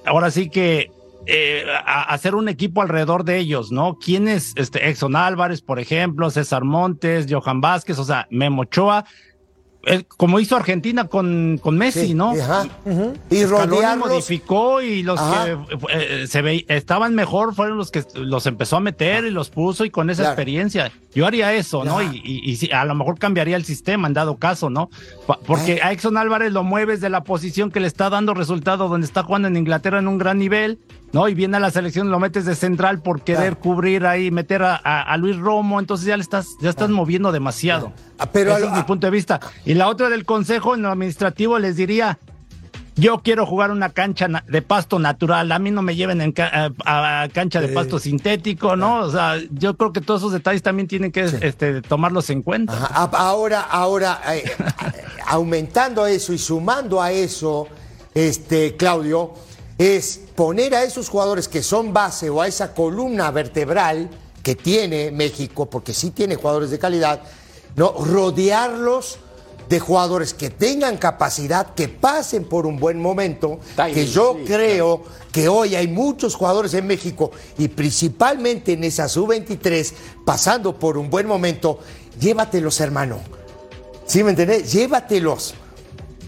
[0.06, 0.90] Ahora sí que
[1.26, 3.98] eh, hacer un equipo alrededor de ellos, ¿no?
[3.98, 4.52] ¿Quiénes?
[4.54, 9.04] Este, Exxon Álvarez, por ejemplo, César Montes, Johan Vázquez, o sea, Memo Ochoa,
[10.16, 12.32] como hizo Argentina con, con Messi, Sí, ¿no?
[12.32, 12.66] ajá.
[13.30, 14.08] Y Scaloni rodearlos.
[14.08, 15.44] modificó y los Ajá.
[15.44, 15.58] que
[15.92, 19.84] eh, se ve, estaban mejor fueron los que los empezó a meter y los puso
[19.84, 20.32] y con esa Claro.
[20.32, 20.90] experiencia.
[21.14, 22.02] Yo haría eso, ¿no?
[22.02, 24.90] Y, y, y a lo mejor cambiaría el sistema en dado caso, ¿no?
[25.46, 29.06] Porque a Exxon Álvarez lo mueves de la posición que le está dando resultado donde
[29.06, 30.78] está jugando en Inglaterra en un gran nivel,
[31.16, 31.28] ¿no?
[31.28, 33.60] Y viene a la selección, lo metes de central por querer Claro.
[33.60, 37.32] cubrir ahí, meter a, a- a Luis Romo, entonces ya le estás, ya estás moviendo
[37.32, 37.94] demasiado.
[38.18, 39.40] Ah, pero Ese a- es mi punto de vista.
[39.64, 42.18] Y la otra del consejo en lo administrativo les diría,
[42.96, 46.70] yo quiero jugar una cancha de pasto natural, a mí no me lleven en ca-
[46.84, 49.00] a, cancha de pasto sintético, ¿no?
[49.00, 52.74] O sea, yo creo que todos esos detalles también tienen que este, tomarlos en cuenta.
[52.74, 54.44] Ajá, a- Ahora, ahora, eh,
[55.28, 57.68] aumentando eso y sumando a eso,
[58.14, 59.34] este, Claudio,
[59.78, 64.08] es poner a esos jugadores que son base o a esa columna vertebral
[64.42, 67.20] que tiene México, porque sí tiene jugadores de calidad,
[67.74, 69.18] no rodearlos
[69.68, 74.44] de jugadores que tengan capacidad, que pasen por un buen momento, Timing, que yo sí,
[74.46, 79.92] creo que hoy hay muchos jugadores en México y principalmente en esa sub-23
[80.24, 81.80] pasando por un buen momento,
[82.20, 83.18] llévatelos, hermano.
[84.06, 84.72] ¿Sí me entendés?
[84.72, 85.54] Llévatelos.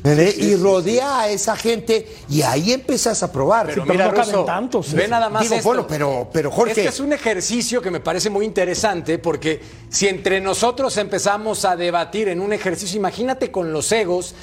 [0.05, 3.67] Y rodea a esa gente y ahí empezás a probar.
[3.67, 5.09] Pero pero mira, no caben Russo, tantos, ve ¿eh?
[5.09, 5.69] nada más Digo, esto.
[5.69, 10.07] bueno, pero- pero, Jorge- Este es un ejercicio que me parece muy interesante porque si
[10.09, 14.35] entre nosotros empezamos a debatir en un ejercicio, imagínate con los egos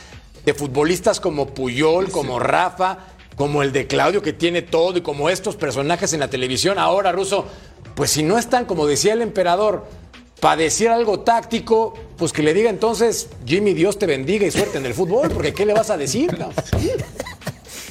[0.45, 2.97] de futbolistas como Puyol, como Rafa,
[3.35, 6.77] como el de Claudio que tiene todo y como estos personajes en la televisión.
[6.77, 7.45] Ahora, Russo,
[7.95, 9.85] pues si no están, como decía el emperador,
[10.39, 14.77] para decir algo táctico, pues que le diga entonces, Jimmy, Dios te bendiga y suerte
[14.77, 16.31] en el fútbol, porque ¿qué le vas a decir?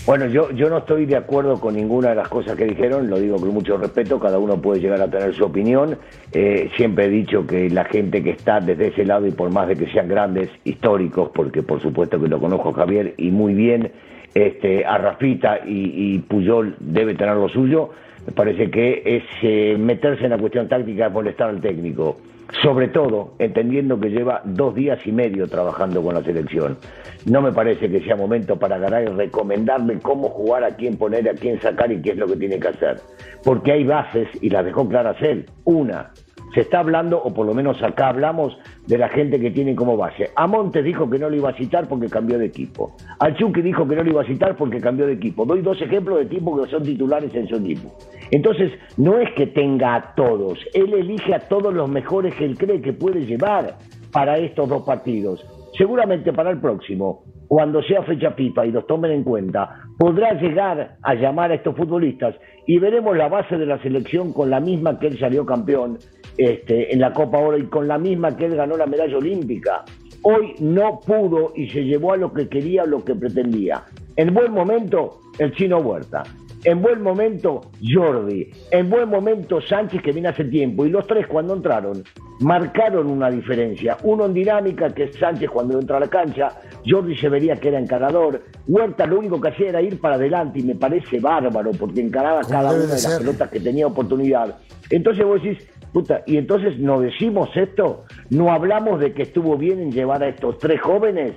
[0.06, 3.18] Bueno, yo, yo no estoy de acuerdo con ninguna de las cosas que dijeron, lo
[3.18, 5.96] digo con mucho respeto, cada uno puede llegar a tener su opinión.
[6.30, 9.66] Eh, siempre he dicho que la gente que está desde ese lado, y por más
[9.66, 13.92] de que sean grandes, históricos, porque por supuesto que lo conozco Javier y muy bien,
[14.34, 17.88] este, a Rafita y, y Puyol debe tener lo suyo,
[18.26, 22.18] me parece que es eh, meterse en la cuestión táctica, es molestar al técnico.
[22.62, 26.78] Sobre todo, entendiendo que lleva dos días y medio trabajando con la selección.
[27.26, 31.28] No me parece que sea momento para ganar y recomendarle cómo jugar, a quién poner,
[31.28, 33.00] a quién sacar y qué es lo que tiene que hacer.
[33.42, 35.46] Porque hay bases, y las dejó claras él.
[35.64, 36.10] Una,
[36.54, 39.96] se está hablando, o por lo menos acá hablamos, de la gente que tiene como
[39.96, 40.30] base.
[40.36, 42.94] A Montes dijo que no lo iba a citar porque cambió de equipo.
[43.18, 45.44] Al Chucky dijo que no lo iba a citar porque cambió de equipo.
[45.44, 47.92] Doy dos ejemplos de tipos que son titulares en su equipo.
[48.30, 52.56] Entonces, no es que tenga a todos, él elige a todos los mejores que él
[52.56, 53.76] cree que puede llevar
[54.12, 55.44] para estos dos partidos.
[55.76, 60.96] Seguramente para el próximo, cuando sea fecha pipa y los tomen en cuenta, podrá llegar
[61.02, 62.34] a llamar a estos futbolistas
[62.66, 65.98] y veremos la base de la selección con la misma que él salió campeón
[66.36, 69.84] este, en la Copa Oro y con la misma que él ganó la medalla olímpica.
[70.22, 73.84] Hoy no pudo y se llevó a lo que quería, lo que pretendía.
[74.16, 76.22] En buen momento, el chino Huerta.
[76.64, 78.50] En buen momento, Jordi.
[78.70, 80.86] En buen momento, Sánchez, que viene hace tiempo.
[80.86, 82.02] Y los tres, cuando entraron,
[82.40, 83.98] marcaron una diferencia.
[84.02, 86.48] Uno en dinámica, que es Sánchez cuando entra a la cancha.
[86.86, 88.42] Jordi se vería que era encarador.
[88.66, 92.40] Huerta lo único que hacía era ir para adelante y me parece bárbaro porque encaraba
[92.42, 94.56] cada una de de las pelotas que tenía oportunidad.
[94.88, 99.80] Entonces vos decís, puta, y entonces no decimos esto, no hablamos de que estuvo bien
[99.80, 101.34] en llevar a estos tres jóvenes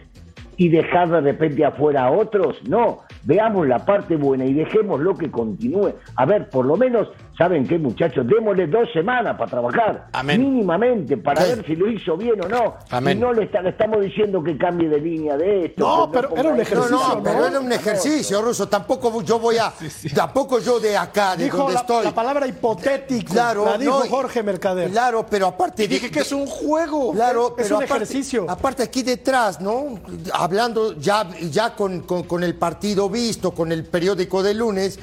[0.57, 2.57] y dejar de repente afuera a otros.
[2.67, 5.93] No, veamos la parte buena y dejémoslo que continúe.
[6.15, 8.25] A ver, por lo menos, ¿saben qué, muchachos?
[8.27, 10.41] Démosle dos semanas para trabajar, Amén.
[10.41, 11.49] mínimamente, para Sí.
[11.55, 12.75] ver si lo hizo bien o no.
[12.89, 13.17] Amén.
[13.17, 15.85] Y no le, está- le estamos diciendo que cambie de línea de esto.
[15.87, 16.75] No, pero era un esto.
[16.75, 18.67] No, ejercicio, no, pero era un ejercicio, Ruso.
[18.67, 19.71] Tampoco yo voy a.
[20.15, 22.03] Tampoco yo de acá, de Dijo donde la, estoy.
[22.05, 23.33] la palabra hipotético.
[23.33, 24.89] Claro, la dijo Jorge Mercader.
[24.89, 25.83] Claro, pero aparte.
[25.83, 27.11] Y dije que es un juego.
[27.13, 28.45] Claro, Es pero un aparte, ejercicio.
[28.49, 29.99] Aparte aquí detrás, ¿no?
[30.33, 34.99] Hablando ya, ya con, con- con el partido visto, con el periódico de lunes.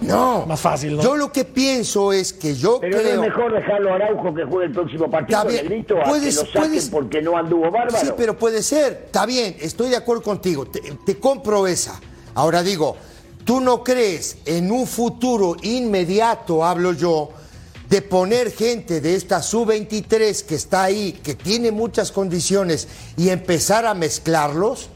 [0.00, 0.46] No.
[0.46, 1.02] Más fácil, ¿no?
[1.02, 3.14] Yo lo que pienso es que yo Pero no creo.
[3.14, 5.62] es mejor dejarlo a Araujo que juegue el próximo partido, Está bien.
[5.68, 7.98] Negrito, a Puedes- que lo saquen puedes- porque no anduvo bárbaro.
[8.04, 9.04] Sí, pero puede ser.
[9.06, 10.66] Está bien, estoy de acuerdo contigo.
[10.66, 12.00] Te, te compro esa.
[12.34, 12.96] Ahora digo,
[13.44, 17.30] ¿tú no crees en un futuro inmediato, hablo yo,
[17.88, 23.86] de poner gente de esta sub-23 que está ahí, que tiene muchas condiciones, y empezar
[23.86, 24.90] a mezclarlos?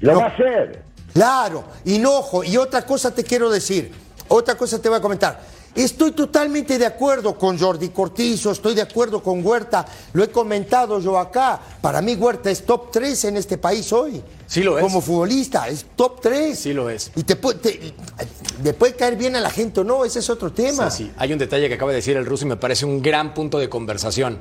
[0.00, 0.18] Lo No.
[0.20, 0.82] va a hacer.
[1.12, 2.42] Claro, hinojo.
[2.44, 3.92] Y otra cosa te quiero decir,
[4.34, 5.62] otra cosa te voy a comentar.
[5.74, 11.00] Estoy totalmente de acuerdo con Jordi Cortizo, estoy de acuerdo con Huerta, lo he comentado
[11.00, 11.58] yo acá.
[11.80, 14.22] Para mí Huerta es top 3 en este país hoy.
[14.46, 14.84] Sí lo es.
[14.84, 16.58] Como futbolista, es top 3.
[16.58, 17.10] Sí lo es.
[17.16, 17.94] Y te, puede- te-
[18.62, 20.90] le puede caer bien a la gente o no, ese es otro tema.
[20.90, 21.12] Sí, sí.
[21.16, 23.58] Hay un detalle que acaba de decir el ruso y me parece un gran punto
[23.58, 24.38] de conversación.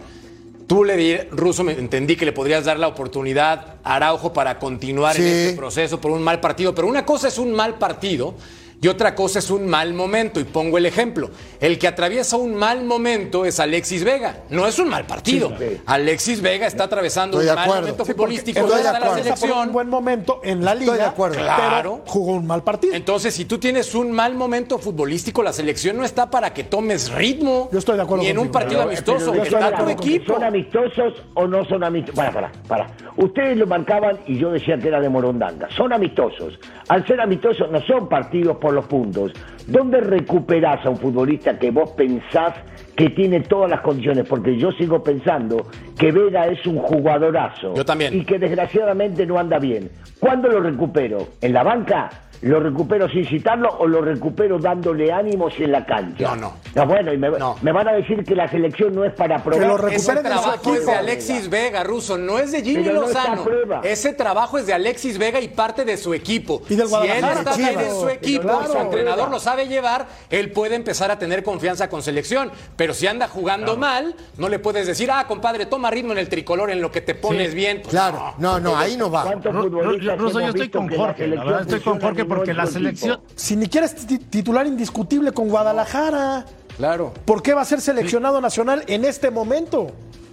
[0.67, 4.59] Tú le di, ruso, me entendí que le podrías dar la oportunidad a Araujo para
[4.59, 8.33] continuar en este proceso por un mal partido, pero una cosa es un mal partido
[8.81, 10.39] y otra cosa es un mal momento.
[10.39, 11.29] Y pongo el ejemplo.
[11.59, 14.39] El que atraviesa un mal momento es Alexis Vega.
[14.49, 15.53] No es un mal partido.
[15.85, 18.59] Alexis Vega está atravesando Estoy un mal momento Sí, futbolístico.
[18.59, 19.71] estoy está en la por un selección.
[19.71, 20.93] buen momento en la liga.
[20.95, 21.35] de acuerdo.
[21.35, 22.01] pero Claro.
[22.07, 22.95] jugó un mal partido.
[22.95, 27.11] Entonces, si tú tienes un mal momento futbolístico, la selección no está para que tomes
[27.11, 27.69] ritmo.
[27.71, 29.31] Yo estoy de acuerdo Ni en un partido Pero, amistoso.
[29.31, 30.33] pero, está tu equipo.
[30.33, 32.15] ¿Son amistosos o no son amistosos?
[32.15, 32.87] Para, para, para.
[33.17, 35.69] Ustedes lo marcaban y yo decía que era de Morondanga.
[35.77, 36.57] Son amistosos.
[36.87, 39.31] Al ser amistosos no son partidos por los puntos.
[39.67, 42.53] ¿Dónde recuperás a un futbolista que vos pensás
[43.01, 44.27] que tiene todas las condiciones?
[44.27, 45.65] Porque yo sigo pensando
[45.97, 47.73] que Vega es un jugadorazo.
[47.73, 48.15] Yo también.
[48.15, 49.89] Y que desgraciadamente no anda bien.
[50.19, 51.27] ¿Cuándo lo recupero?
[51.41, 52.09] ¿En la banca?
[52.41, 56.35] ¿Lo recupero sin citarlo o lo recupero dándole ánimos en la cancha?
[56.35, 56.85] No, no.
[56.87, 57.55] bueno, y me, No.
[57.61, 59.67] me van a decir que la selección no es para probar.
[59.67, 60.91] lo Ese recuperen en su trabajo es equipo.
[60.91, 63.45] de Alexis Vega, Russo, no es de Jimmy Pero no Lozano.
[63.83, 66.63] Ese trabajo es de Alexis Vega y parte de su equipo.
[66.67, 70.07] Y del si él está bien en su equipo Pero su entrenador lo sabe llevar,
[70.31, 72.49] él puede empezar a tener confianza con selección.
[72.75, 76.29] Pero si anda jugando mal, no le puedes decir, ah, compadre, toma ritmo en el
[76.29, 77.79] tricolor en lo que te pones bien.
[77.81, 79.23] Pues, Claro, no, no, ahí no va.
[79.23, 82.01] ¿Cuántos Ru- Ru- futbolistas Ruso, yo estoy con la Jorge, la selección verdad estoy con
[82.01, 83.21] Jorge porque la selección?
[83.35, 86.45] Si ni quieres ti- titular indiscutible con Guadalajara,
[86.77, 87.13] Claro.
[87.25, 89.91] ¿por qué va a ser seleccionado nacional en este momento?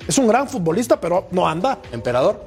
[0.08, 1.78] Es un gran futbolista, pero no anda.
[1.92, 2.42] Emperador.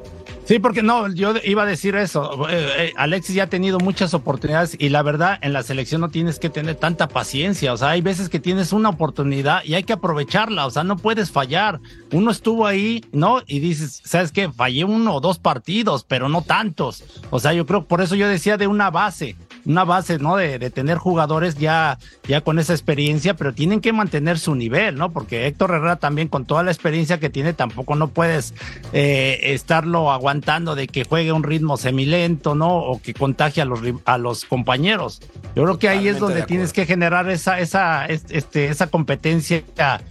[0.45, 2.50] Sí, porque no, yo iba a decir eso.
[2.50, 6.10] Eh, eh, Alexis ya ha tenido muchas oportunidades y la verdad en la selección no
[6.10, 7.71] tienes que tener tanta paciencia.
[7.71, 10.65] O sea, hay veces que tienes una oportunidad y hay que aprovecharla.
[10.65, 11.80] O sea, no puedes fallar.
[12.12, 13.41] Uno estuvo ahí, ¿no?
[13.45, 14.52] Y dices, ¿sabes qué?
[14.52, 17.04] Fallé uno o dos partidos, pero no tantos.
[17.30, 19.36] O sea, yo creo, por eso yo decía de una base.
[19.65, 20.36] Una base, ¿no?
[20.38, 21.97] De, de tener jugadores ya,
[22.28, 25.12] ya con esa experiencia, pero tienen que mantener su nivel, ¿no?
[25.12, 28.54] Porque Héctor Herrera también con toda la experiencia que tiene, tampoco no puedes
[28.93, 32.76] eh, estarlo aguantando de que juegue un ritmo semilento, ¿no?
[32.78, 35.21] O que contagie a los, a los compañeros.
[35.56, 38.88] Yo creo que ahí es donde de tienes que generar esa, esa, es- este, esa
[38.88, 39.63] competencia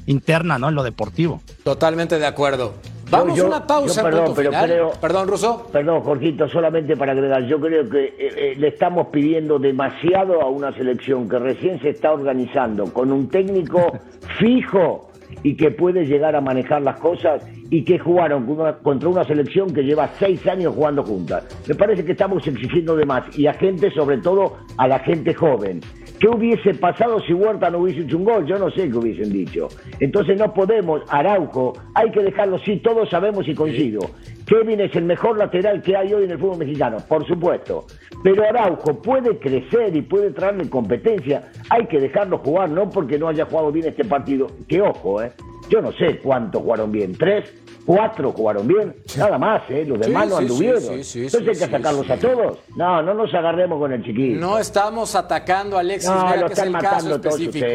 [0.07, 0.69] interna, ¿no?
[0.69, 1.41] En lo deportivo.
[1.65, 2.75] Totalmente de acuerdo.
[3.11, 4.01] Vamos yo- a una pausa.
[4.01, 4.67] yo perdón, punto pero final.
[4.71, 5.67] creo- Perdón, Russo.
[5.73, 10.49] Perdón, Jorgito, solamente para agregar, yo creo que eh, eh, le estamos pidiendo demasiado a
[10.49, 13.93] una selección que recién se está organizando con un técnico
[14.39, 15.09] fijo
[15.43, 18.45] y que puede llegar a manejar las cosas y que jugaron
[18.83, 21.45] contra una selección que lleva seis años jugando juntas.
[21.69, 25.33] Me parece que estamos exigiendo de más y a gente, sobre todo a la gente
[25.33, 25.81] joven.
[26.21, 28.45] ¿Qué hubiese pasado si Huerta no hubiese hecho un gol?
[28.45, 29.69] Yo no sé qué hubiesen dicho.
[30.01, 34.01] Entonces no podemos, Araujo, hay que dejarlo, sí, todos sabemos y coincido.
[34.47, 37.87] Kevin es el mejor lateral que hay hoy en el fútbol mexicano, por supuesto.
[38.23, 41.51] Pero Araujo puede crecer y puede traerle competencia.
[41.71, 44.49] Hay que dejarlo jugar, no porque no haya jugado bien este partido.
[44.69, 45.33] Que ojo, ¿eh?
[45.71, 47.17] Yo no sé cuántos jugaron bien.
[47.17, 47.51] ¿Tres?
[47.87, 48.95] ¿Cuatro jugaron bien?
[49.17, 49.85] Nada más, ¿eh?
[49.87, 50.81] Los demás Sí, no anduvieron.
[50.83, 52.59] sí, sí, sí, Entonces hay que sacarlos a todos.
[52.77, 54.39] No, no nos agarremos con el chiquito.
[54.41, 57.67] No estamos atacando a Alexis No, Vega, lo que es el caso específico.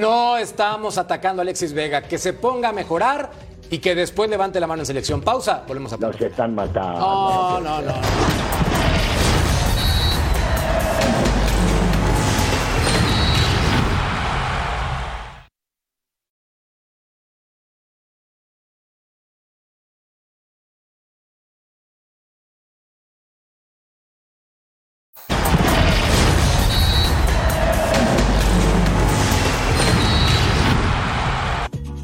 [0.00, 2.02] No estamos atacando a Alexis Vega.
[2.02, 3.30] Que se ponga a mejorar
[3.70, 5.20] y que después levante la mano en selección.
[5.22, 6.98] Pausa, volvemos a Nos están matando.
[7.00, 7.92] No, no, no.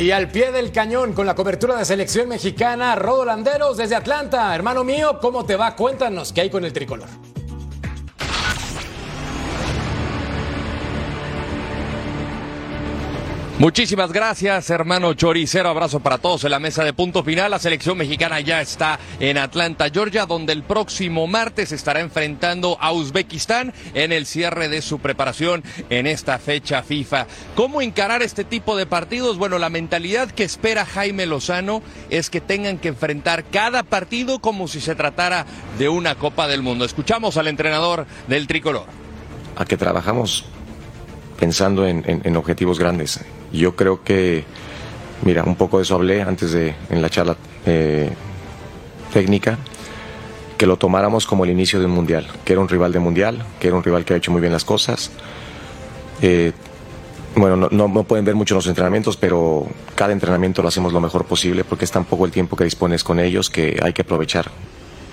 [0.09, 4.55] Y al pie del cañón con la cobertura de selección mexicana, Rodo Landeros desde Atlanta.
[4.55, 5.77] Hermano mío, ¿cómo te va?
[5.77, 7.11] Cuéntanos qué hay con el tricolor.
[13.59, 15.69] Muchísimas gracias, hermano Choricero.
[15.69, 17.51] Abrazo para todos en la mesa de punto final.
[17.51, 22.93] La selección mexicana ya está en Atlanta, Georgia, donde el próximo martes estará enfrentando a
[22.93, 27.27] Uzbekistán en el cierre de su preparación en esta fecha FIFA.
[27.57, 29.39] ¿Cómo encarar este tipo de partidos?
[29.39, 34.69] Bueno, la mentalidad que espera Jaime Lozano es que tengan que enfrentar cada partido como
[34.69, 35.47] si se tratara
[35.81, 36.85] de una Copa del Mundo.
[36.85, 38.87] Escuchamos al entrenador del tricolor.
[39.57, 40.45] a que trabajamos
[41.41, 43.21] pensando en, objetivos grandes.
[43.53, 44.45] Yo creo que,
[45.23, 48.11] mira, un poco de eso hablé antes de, en la charla eh,
[49.13, 49.59] técnica,
[50.57, 53.45] que lo tomáramos como el inicio de un mundial, que era un rival de mundial,
[53.61, 55.11] que era un rival que ha hecho muy bien las cosas.
[56.21, 56.53] Eh,
[57.37, 61.01] bueno, no, no, no pueden ver mucho los entrenamientos, pero cada entrenamiento lo hacemos lo
[61.01, 64.03] mejor posible porque es tan poco el tiempo que dispones con ellos que hay que
[64.03, 64.51] aprovechar.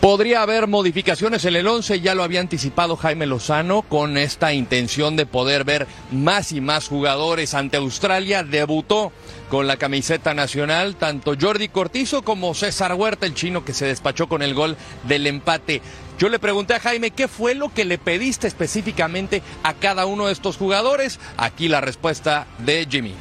[0.05, 5.15] Podría haber modificaciones en el 11, ya lo había anticipado Jaime Lozano con esta intención
[5.15, 8.43] de poder ver más y más jugadores ante Australia.
[8.43, 9.11] Debutó
[9.49, 14.29] con la camiseta nacional tanto Jordi Cortizo como César Huerta, el chino que se despachó
[14.29, 15.81] con el gol del empate.
[16.19, 20.27] Yo le pregunté a Jaime qué fue lo que le pediste específicamente a cada uno
[20.27, 21.19] de estos jugadores.
[21.35, 23.15] Aquí la respuesta de Jimmy.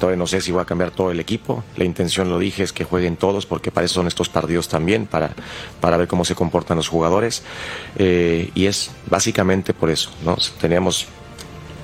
[0.00, 1.62] No sé si voy a cambiar todo el equipo.
[1.76, 5.06] La intención, lo dije, es que jueguen todos, porque para eso son estos partidos también,
[5.06, 5.32] para,
[5.80, 7.42] para ver cómo se comportan los jugadores.
[7.96, 10.36] Eh, y es básicamente por eso, ¿no?
[10.60, 11.06] Tenemos,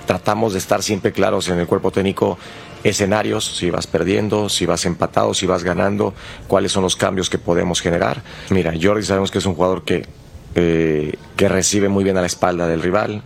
[0.07, 2.39] tratamos de estar siempre claros en el cuerpo técnico
[2.85, 6.15] escenarios, si vas perdiendo, si vas empatado, si vas ganando,
[6.47, 8.23] cuáles son los cambios que podemos generar.
[8.51, 10.07] Mira, Jordi sabemos que es un jugador que,
[10.55, 13.23] eh, que recibe muy bien a la espalda del rival,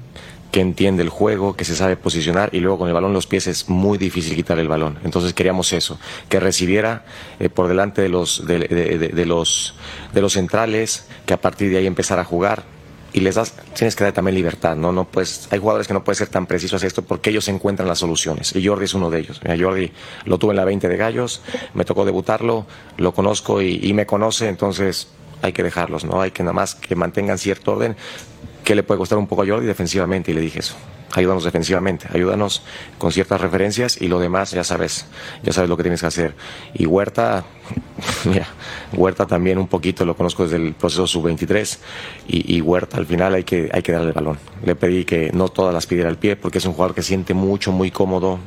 [0.50, 3.26] que entiende el juego, que se sabe posicionar y luego con el balón en los
[3.26, 4.98] pies es muy difícil quitar el balón.
[5.04, 7.04] Entonces queríamos eso, que recibiera
[7.38, 9.74] eh, por delante de los, de, los,
[10.12, 12.64] de los centrales, que a partir de ahí empezara a jugar.
[13.12, 14.92] Y les das, tienes que dar también libertad, ¿no?
[14.92, 17.88] no puedes, hay jugadores que no pueden ser tan precisos a esto porque ellos encuentran
[17.88, 18.54] las soluciones.
[18.54, 19.40] Y Jordi es uno de ellos.
[19.58, 19.90] Jordi
[20.26, 21.42] lo tuve en la 20 de Gallos,
[21.74, 22.66] me tocó debutarlo,
[22.98, 25.08] lo conozco y, y me conoce, entonces
[25.42, 26.20] hay que dejarlos, ¿no?
[26.20, 27.96] Hay que nada más que mantengan cierto orden.
[28.64, 30.30] ¿Qué le puede costar un poco a Jordi defensivamente?
[30.30, 30.76] Y le dije eso.
[31.12, 32.62] Ayúdanos defensivamente, ayúdanos
[32.98, 35.06] con ciertas referencias y lo demás ya sabes,
[35.42, 36.34] ya sabes lo que tienes que hacer.
[36.72, 37.44] Y Huerta,
[38.26, 38.46] mira,
[38.92, 41.78] Huerta también un poquito lo conozco desde el proceso sub-23
[42.28, 44.38] y, y Huerta al final hay que, hay que darle el balón.
[44.64, 47.34] Le pedí que no todas las pidiera al pie porque es un jugador que siente
[47.34, 48.38] mucho, muy cómodo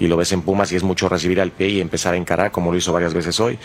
[0.00, 2.50] y lo ves en Pumas y es mucho recibir al pie y empezar a encarar
[2.50, 3.58] como lo hizo varias veces hoy.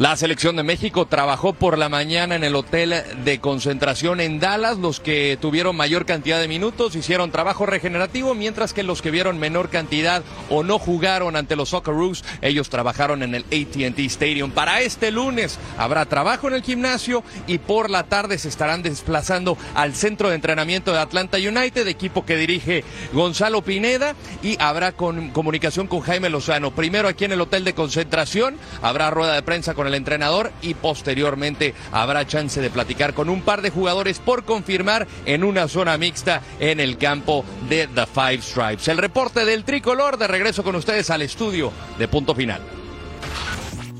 [0.00, 4.78] La selección de México trabajó por la mañana en el hotel de concentración en Dallas.
[4.78, 9.38] Los que tuvieron mayor cantidad de minutos hicieron trabajo regenerativo, mientras que los que vieron
[9.38, 14.52] menor cantidad o no jugaron ante los Socceroos, ellos trabajaron en el ATT Stadium.
[14.52, 19.58] Para este lunes habrá trabajo en el gimnasio y por la tarde se estarán desplazando
[19.74, 25.88] al centro de entrenamiento de Atlanta United, equipo que dirige Gonzalo Pineda, y habrá comunicación
[25.88, 26.70] con Jaime Lozano.
[26.70, 30.74] Primero aquí en el hotel de concentración, habrá rueda de prensa con el entrenador y
[30.74, 35.96] posteriormente habrá chance de platicar con un par de jugadores por confirmar en una zona
[35.98, 38.88] mixta en el campo de The Five Stripes.
[38.88, 42.60] El reporte del tricolor de regreso con ustedes al estudio de punto final.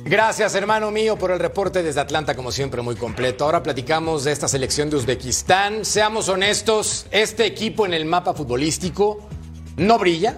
[0.04, 3.44] Gracias, hermano mío, por el reporte desde Atlanta, como siempre, muy completo.
[3.44, 5.84] Ahora platicamos de esta selección de Uzbekistán.
[5.84, 9.28] Seamos honestos, este equipo en el mapa futbolístico
[9.76, 10.36] no brilla.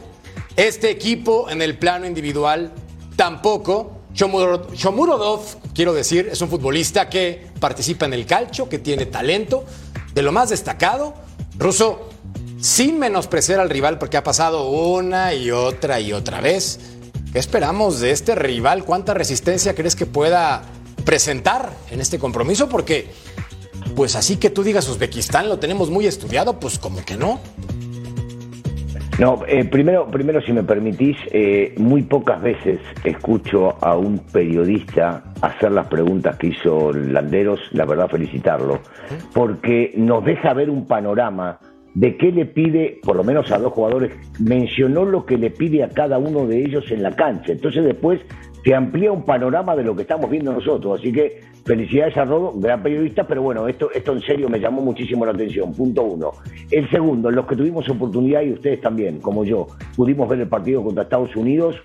[0.56, 2.72] Este equipo en el plano individual
[3.16, 4.01] tampoco.
[4.14, 5.40] Shomuro- Shomurodov,
[5.74, 9.64] quiero decir, es un futbolista que participa en el calcio, que tiene talento.
[10.14, 11.14] De lo más destacado,
[11.58, 12.10] Russo,
[12.60, 16.78] sin menospreciar al rival porque ha pasado una y otra y otra vez.
[17.32, 18.84] ¿Qué esperamos de este rival?
[18.84, 20.62] ¿Cuánta resistencia crees que pueda
[21.06, 22.68] presentar en este compromiso?
[22.68, 23.10] Porque,
[23.96, 27.40] pues así que tú digas Uzbekistán lo tenemos muy estudiado, pues como que no.
[29.18, 35.22] No, eh, primero, primero, si me permitís, eh, muy pocas veces escucho a un periodista
[35.42, 38.80] hacer las preguntas que hizo Landeros, la verdad felicitarlo,
[39.34, 41.58] porque nos deja ver un panorama
[41.94, 45.84] de qué le pide, por lo menos a dos jugadores, mencionó lo que le pide
[45.84, 47.52] a cada uno de ellos en la cancha.
[47.52, 48.20] Entonces después
[48.64, 51.00] te amplía un panorama de lo que estamos viendo nosotros.
[51.00, 54.82] Así que felicidades a Rodo, gran periodista, pero bueno, esto, esto en serio me llamó
[54.82, 55.72] muchísimo la atención.
[55.72, 56.32] Punto uno.
[56.70, 60.82] El segundo, los que tuvimos oportunidad y ustedes también, como yo, pudimos ver el partido
[60.82, 61.76] contra Estados Unidos,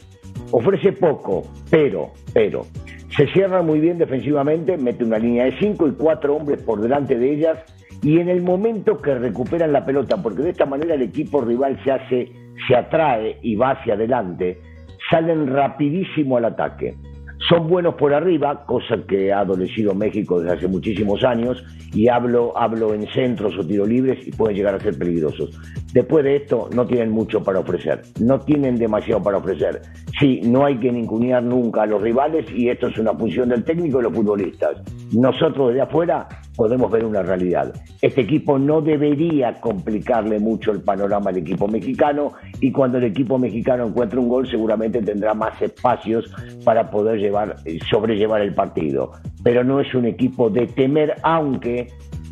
[0.52, 2.66] ofrece poco, pero, pero,
[3.16, 7.18] se cierra muy bien defensivamente, mete una línea de cinco y cuatro hombres por delante
[7.18, 7.58] de ellas
[8.04, 11.80] y en el momento que recuperan la pelota, porque de esta manera el equipo rival
[11.84, 12.32] se hace,
[12.68, 14.60] se atrae y va hacia adelante,
[15.10, 16.96] salen rapidísimo al ataque.
[17.48, 21.64] Son buenos por arriba, cosa que ha adolecido México desde hace muchísimos años,
[21.94, 25.58] y hablo, hablo en centros o tiros libres y pueden llegar a ser peligrosos.
[25.94, 29.82] Después de esto, no tienen mucho para ofrecer, no tienen demasiado para ofrecer.
[30.20, 33.64] Sí, no hay que ningunear nunca a los rivales y esto es una función del
[33.64, 34.82] técnico y los futbolistas.
[35.14, 36.28] Nosotros desde afuera
[36.58, 37.72] podemos ver una realidad.
[38.02, 43.38] Este equipo no debería complicarle mucho el panorama al equipo mexicano y cuando el equipo
[43.38, 46.30] mexicano encuentre un gol seguramente tendrá más espacios
[46.66, 47.56] para poder llevar,
[47.90, 49.12] sobrellevar el partido.
[49.44, 51.88] Pero no es un equipo de temer, aunque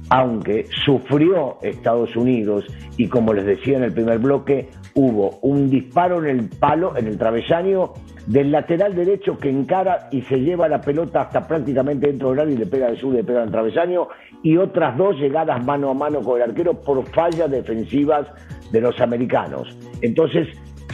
[0.09, 2.65] aunque sufrió Estados Unidos
[2.97, 7.07] y como les decía en el primer bloque, hubo un disparo en el palo, en
[7.07, 7.93] el travesaño
[8.25, 12.53] del lateral derecho que encara y se lleva la pelota hasta prácticamente dentro del área
[12.53, 14.07] y le pega de sur, le pega el travesaño,
[14.41, 18.27] y otras dos llegadas mano a mano con el arquero por fallas defensivas
[18.71, 19.77] de los americanos.
[20.01, 20.47] Entonces,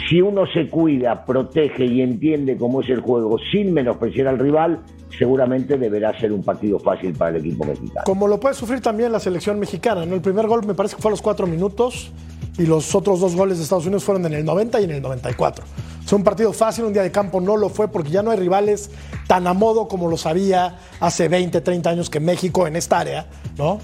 [0.10, 4.80] si uno se cuida, protege y entiende cómo es el juego sin menospreciar al rival,
[5.18, 8.02] seguramente deberá ser un partido fácil para el equipo mexicano.
[8.06, 10.16] Como lo puede sufrir también la selección mexicana, ¿no?
[10.16, 12.12] El primer gol me parece que fue a los cuatro minutos
[12.58, 15.02] y los otros dos goles de Estados Unidos fueron en el 90 y en el
[15.02, 15.64] 94.
[16.06, 18.38] Fue un partido fácil, un día de campo no lo fue porque ya no hay
[18.38, 18.90] rivales
[19.28, 23.28] tan a modo como los había hace 20, 30 años que México en esta área,
[23.58, 23.80] ¿no?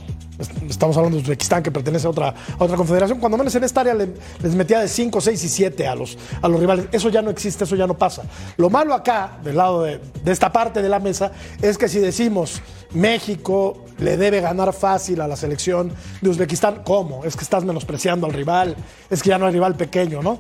[0.70, 3.20] Estamos hablando de Uzbekistán, que pertenece a otra, otra confederación.
[3.20, 4.14] Cuando menos en esta área le-
[4.44, 6.86] les metía de 5, 6 y 7 a los, a los rivales.
[6.92, 8.22] Eso ya no existe, eso ya no pasa.
[8.58, 11.98] Lo malo acá, del lado de, de esta parte de la mesa, es que si
[12.00, 12.62] decimos
[12.94, 17.26] México le debe ganar fácil a la selección de Uzbekistán, ¿cómo?
[17.26, 18.76] Es que estás menospreciando al rival,
[19.10, 20.40] es que ya no hay rival pequeño, ¿no?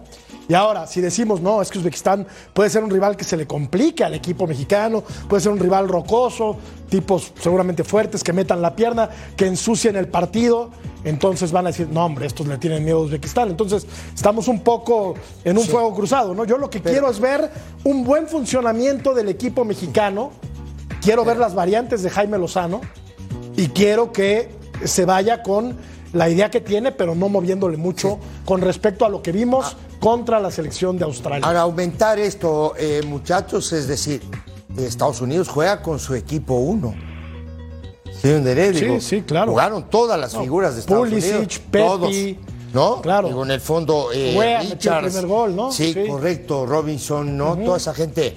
[0.49, 3.45] Y ahora, si decimos, no, es que Uzbekistán puede ser un rival que se le
[3.45, 6.55] complique al equipo mexicano, puede ser un rival rocoso,
[6.89, 10.71] tipos seguramente fuertes que metan la pierna, que ensucien el partido,
[11.03, 13.49] entonces van a decir, no, hombre, estos le tienen miedo a Uzbekistán.
[13.49, 13.85] Entonces,
[14.15, 16.45] estamos un poco en un fuego cruzado, ¿no?
[16.45, 17.51] Yo lo que quiero es ver
[17.83, 20.31] un buen funcionamiento del equipo mexicano,
[21.07, 22.81] quiero ver las variantes de Jaime Lozano
[23.55, 24.49] y quiero que
[24.83, 25.77] se vaya con
[26.11, 30.37] la idea que tiene, pero no moviéndole mucho con respecto a lo que vimos contra
[30.41, 31.39] la selección de Australia.
[31.47, 34.21] Para aumentar esto, eh, muchachos, es decir,
[34.77, 36.93] Estados Unidos juega con su equipo 1.
[38.21, 39.51] ¿Sí, Digo, sí, claro.
[39.51, 41.61] Jugaron todas las No, figuras de Estados Pulisic, Unidos.
[41.71, 42.15] Todos.
[42.73, 43.01] ¿No?
[43.01, 43.29] Claro.
[43.29, 45.13] Digo, en el fondo, eh, Wea metió el Richards.
[45.13, 45.71] primer gol, ¿no?
[45.71, 46.05] Sí, Sí.
[46.05, 46.65] correcto.
[46.65, 47.55] Robinson, ¿no?
[47.55, 48.35] Toda esa gente.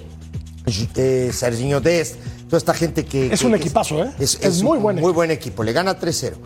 [0.96, 2.16] Eh, Serginho Dest,
[2.50, 3.32] toda esta gente que.
[3.32, 4.10] Es que- un que equipazo, ¿eh?
[4.18, 5.62] Es, Es muy un buen Muy buen equipo.
[5.62, 6.36] Le gana 3-0.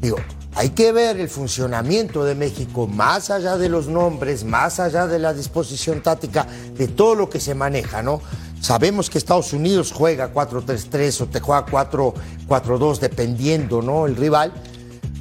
[0.00, 0.16] Digo,
[0.56, 5.20] hay que ver el funcionamiento de México más allá de los nombres, más allá de
[5.20, 6.44] la disposición táctica,
[6.76, 8.20] de todo lo que se maneja, ¿no?
[8.60, 14.06] Sabemos que Estados Unidos juega 4-3-3 o te juega 4-4-2 dependiendo, ¿no?
[14.06, 14.52] El rival.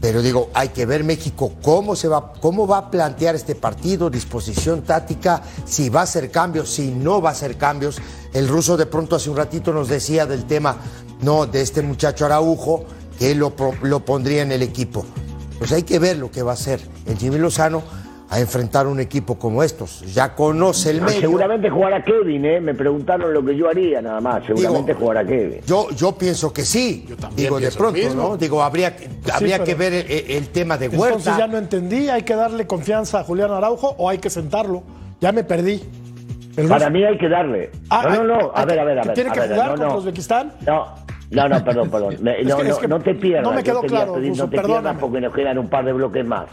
[0.01, 4.09] Pero digo, hay que ver México cómo se va, cómo va a plantear este partido,
[4.09, 8.01] disposición táctica, si va a hacer cambios, si no va a hacer cambios.
[8.33, 10.77] El ruso de pronto hace un ratito nos decía del tema,
[11.21, 12.83] no, de este muchacho Araujo,
[13.19, 15.05] que lo, lo pondría en el equipo.
[15.59, 17.83] Pues hay que ver lo que va a hacer el Jimmy Lozano
[18.31, 20.01] a enfrentar un equipo como estos.
[20.13, 21.19] Ya conoce el medio.
[21.19, 22.61] Seguramente jugará Kevin, ¿eh?
[22.61, 24.45] Me preguntaron lo que yo haría nada más.
[24.45, 25.59] Seguramente jugará Kevin.
[25.67, 27.05] Yo, yo pienso que sí.
[27.35, 28.29] Digo, de pronto, mismo.
[28.29, 28.37] ¿no?
[28.37, 31.07] Digo, habría, que- habría que ver el, el tema de Huerta.
[31.17, 34.81] Entonces ya no entendí, hay que darle confianza a Julián Araujo o hay que sentarlo.
[35.19, 35.83] Ya me perdí.
[36.55, 37.69] El Para mí hay que darle.
[37.89, 38.51] Ah, no, no, no.
[38.55, 39.15] A ver, a ver, a ¿que ver.
[39.15, 39.97] tiene a que ver, jugar no, contra no.
[39.97, 40.53] Uzbekistán?
[40.65, 40.95] No,
[41.31, 42.15] no, no, perdón, perdón.
[42.21, 43.43] Me- Es no, que- no, es que no te pierdas.
[43.43, 45.91] no me quedó yo claro, pedir, no te pierdas porque nos quedan un par de
[45.91, 46.45] bloques más.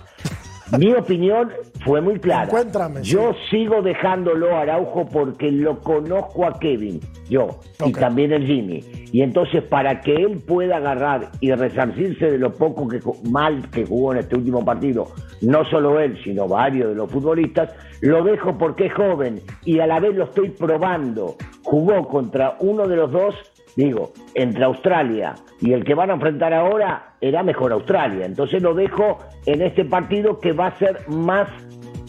[0.76, 1.50] Mi opinión
[1.84, 2.44] fue muy clara.
[2.44, 7.00] Encuéntrame, Yo sigo dejándolo a Araujo porque lo conozco a Kevin,
[7.30, 8.84] yo, y también el Jimmy.
[9.10, 13.00] Y entonces para que él pueda agarrar y resarcirse de lo poco que
[13.30, 15.06] mal que jugó en este último partido,
[15.40, 19.86] no solo él, sino varios de los futbolistas, lo dejo porque es joven y a
[19.86, 21.36] la vez lo estoy probando.
[21.62, 23.34] Jugó contra uno de los dos
[23.78, 28.26] Digo, entre Australia y el que van a enfrentar ahora, era mejor Australia.
[28.26, 31.48] Entonces lo dejo en este partido que va a ser más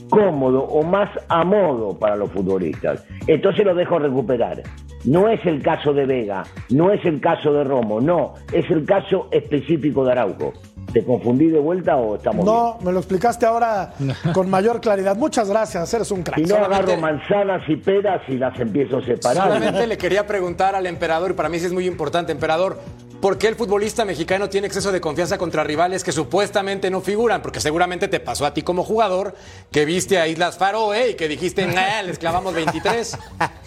[0.09, 3.05] cómodo o más a modo para los futbolistas.
[3.27, 4.63] Entonces lo dejo recuperar.
[5.05, 8.83] No es el caso de Vega, no es el caso de Romo, no, es el
[8.83, 10.53] caso específico de Araujo.
[10.93, 13.93] ¿Te confundí de vuelta o estamos No, me lo explicaste ahora
[14.33, 15.15] con mayor claridad.
[15.15, 16.37] Muchas gracias, eres un crack.
[16.37, 19.47] Si no solamente- agarro manzanas y peras y las empiezo a separar.
[19.47, 22.79] Solamente le quería preguntar al emperador, y para mí sí es muy importante, emperador,
[23.21, 27.41] ¿por qué el futbolista mexicano tiene exceso de confianza contra rivales que supuestamente no figuran?
[27.41, 29.35] Porque seguramente te pasó a ti como jugador
[29.71, 33.17] que viste a Islas Faroe y que dijiste, "Nah, les clavamos 23.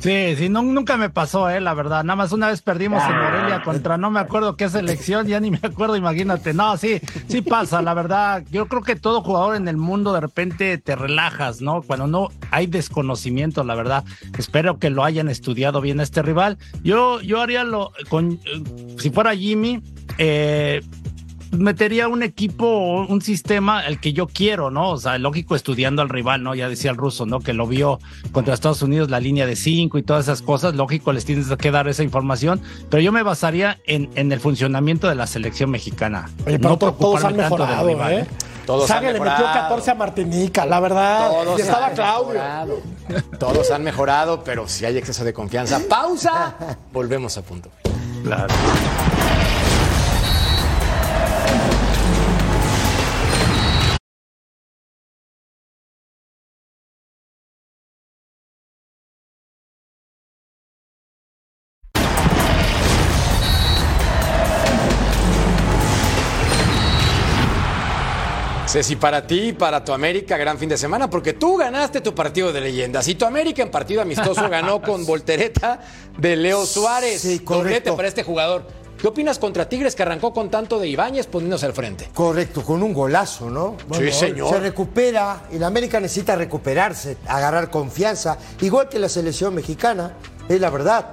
[0.00, 2.02] Sí, sí, nunca me pasó, eh, la verdad.
[2.04, 5.50] Nada más una vez perdimos en Morelia contra no me acuerdo qué selección, ya ni
[5.50, 6.54] me acuerdo, imagínate.
[6.54, 8.44] No, sí, sí pasa, la verdad.
[8.50, 11.82] Yo creo que todo jugador en el mundo de repente te relajas, ¿no?
[11.82, 14.04] Cuando no hay desconocimiento, la verdad.
[14.36, 16.58] Espero que lo hayan estudiado bien este rival.
[16.82, 18.62] Yo, yo haría lo con, eh,
[18.98, 19.82] si fuera Jimmy,
[20.18, 20.80] eh,
[21.50, 24.90] metería un equipo, un sistema, el que yo quiero, ¿no?
[24.90, 26.54] O sea, lógico, estudiando al rival, ¿no?
[26.54, 27.40] Ya decía el ruso, ¿no?
[27.40, 27.98] Que lo vio
[28.32, 30.74] contra Estados Unidos, la línea de cinco y todas esas cosas.
[30.74, 32.60] Lógico, les tienes que dar esa información,
[32.90, 36.28] pero yo me basaría en, en el funcionamiento de la selección mexicana.
[36.46, 38.26] Oye, pero No to- todos han preocuparme tanto del mejorado, rival, ¿eh?
[38.66, 39.60] Todos Sague han le metió mejorado.
[39.62, 41.30] 14 a Martinica, la verdad.
[41.30, 42.32] Todos y estaba han Claudio.
[42.34, 42.82] mejorado.
[43.40, 45.80] Todos han mejorado, pero si hay exceso de confianza.
[45.88, 46.54] Pausa.
[46.92, 47.70] Volvemos a punto.
[48.24, 49.27] Claro.
[68.68, 72.14] Ceci, para ti y para tu América, gran fin de semana, porque tú ganaste tu
[72.14, 75.80] partido de leyendas y tu América en partido amistoso ganó con voltereta
[76.18, 77.22] de Leo Suárez.
[77.22, 77.96] Sí, correcto.
[77.96, 78.66] Para este jugador.
[79.00, 82.10] ¿Qué opinas contra Tigres que arrancó con tanto de Ibáñez poniéndose al frente?
[82.12, 83.76] Correcto, con un golazo, ¿no?
[83.92, 84.50] Sí, señor.
[84.50, 90.14] Se recupera, y la América necesita recuperarse, agarrar confianza, igual que la selección mexicana,
[90.48, 91.12] es la verdad,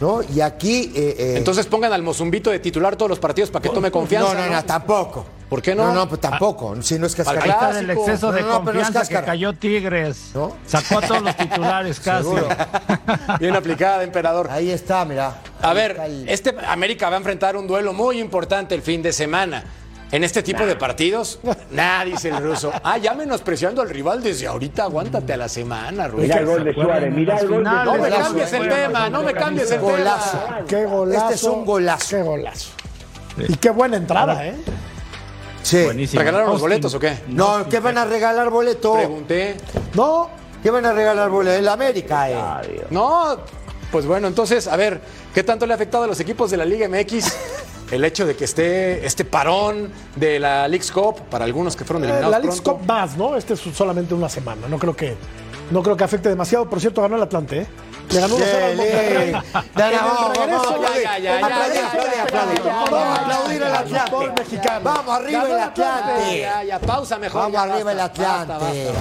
[0.00, 0.20] ¿no?
[0.22, 0.92] Y aquí...
[0.94, 4.34] eh, eh, Entonces pongan al Mozumbito de titular todos los partidos para que tome confianza.
[4.34, 5.24] No, no, no, tampoco.
[5.54, 5.86] ¿Por qué no?
[5.86, 7.68] No, no, pues tampoco, si no es Al Ahí cascarita.
[7.68, 10.30] está el exceso de No, no, pero no es confianza que cayó Tigres.
[10.34, 10.56] ¿No?
[10.66, 12.24] Sacó a todos los titulares casi.
[12.24, 12.48] Seguro.
[13.38, 14.48] Bien aplicada, emperador.
[14.50, 15.36] Ahí está, mira.
[15.62, 19.12] A ver, el- este América va a enfrentar un duelo muy importante el fin de
[19.12, 19.62] semana.
[20.10, 21.38] En este tipo de partidos,
[21.70, 22.72] nada, dice el ruso.
[22.82, 26.22] Ah, ya menospreciando al rival desde ahorita, aguántate a la semana, Ruso.
[26.24, 28.10] Mirá el gol de Suárez, mirá el gol de finales, No me Suárez.
[28.12, 30.38] Golazo, cambies el tema, no me cambies el Golazo.
[30.38, 30.60] tema.
[30.66, 31.22] Qué golazo.
[31.26, 32.16] Este es un golazo.
[32.16, 32.70] Qué golazo.
[33.48, 34.56] Y qué buena entrada, ¿eh?
[35.64, 35.82] Sí.
[35.84, 36.20] Buenísimo.
[36.20, 37.18] ¿Regalaron los boletos o qué?
[37.28, 38.94] No, ¿qué van a regalar boleto?
[38.94, 39.56] Pregunté.
[39.94, 40.28] No,
[40.62, 41.56] ¿qué van a regalar boleto?
[41.58, 42.30] El América,
[42.62, 42.84] eh.
[42.90, 43.38] No,
[43.90, 45.00] pues bueno, entonces, a ver,
[45.34, 47.34] ¿qué tanto le ha afectado a los equipos de la Liga MX
[47.90, 52.02] el hecho de que esté este parón de la League's Cup para algunos que fueron
[52.04, 52.80] Eh, eliminados la League's pronto?
[52.80, 53.36] Cup más, ¿no?
[53.36, 54.68] Este es solamente una semana.
[54.68, 55.16] No creo que,
[55.70, 56.68] no creo que afecte demasiado.
[56.68, 57.66] Por cierto, ganó el Atlante, ¿eh?
[58.10, 59.32] Le ganó 1 al Monterrey.
[59.32, 59.40] No,
[59.74, 64.80] En el no, vamos, ya, ya, Vamos a aplaudir al Atlante.
[64.82, 66.78] Vamos arriba el Atlante.
[66.86, 67.42] Pausa mejor.
[67.42, 68.92] Vamos arriba el Atlante.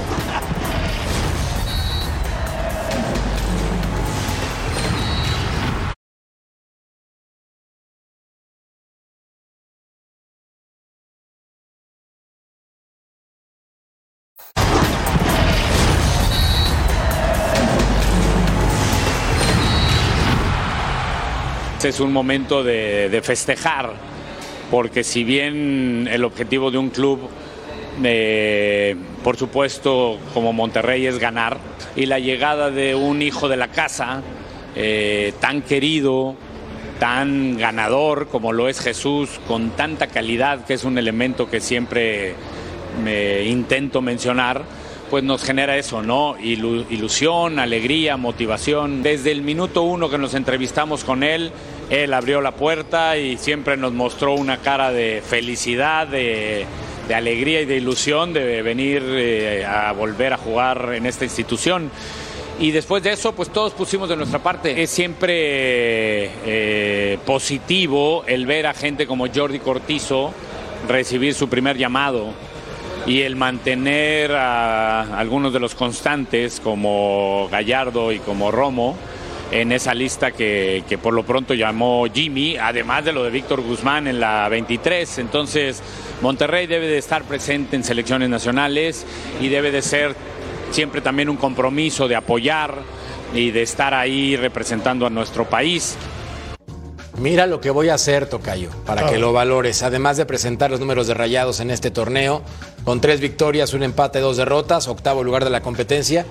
[21.83, 23.91] Este es un momento de, festejar,
[24.71, 27.19] porque si bien el objetivo de un club,
[28.01, 31.57] eh, por supuesto, como Monterrey es ganar,
[31.97, 34.21] y la llegada de un hijo de la casa,
[34.77, 36.35] eh, tan querido,
[37.01, 42.33] tan ganador como lo es Jesús, con tanta calidad, que es un elemento que siempre
[43.45, 44.63] intento mencionar,
[45.09, 46.37] pues nos genera eso, ¿no?
[46.37, 49.03] Ilu- ilusión, alegría, motivación.
[49.03, 51.51] Desde el minuto uno que nos entrevistamos con él,
[51.93, 56.65] él abrió la puerta y siempre nos mostró una cara de felicidad, de,
[57.13, 61.91] alegría y de ilusión de venir eh, a volver a jugar en esta institución.
[62.59, 64.81] Y después de eso, pues todos pusimos de nuestra parte.
[64.81, 70.33] Es siempre eh, positivo el ver a gente como Jordi Cortizo
[70.87, 72.33] recibir su primer llamado
[73.05, 78.95] y el mantener a algunos de los constantes como Gallardo y como Romo
[79.53, 83.61] en esa lista que, que, por lo pronto llamó Jimmy, además de lo de Víctor
[83.61, 85.19] Guzmán en la 23.
[85.19, 85.81] Entonces,
[86.21, 89.05] Monterrey debe de estar presente en selecciones nacionales
[89.39, 90.15] y debe de ser
[90.71, 92.79] siempre también un compromiso de apoyar
[93.35, 95.97] y de estar ahí representando a nuestro país.
[97.19, 99.83] Mira lo que voy a hacer, Tocayo, para que lo valores.
[99.83, 102.41] Además de presentar los números de rayados en este torneo,
[102.85, 106.25] con tres victorias, un empate, dos derrotas, octavo lugar de la competencia.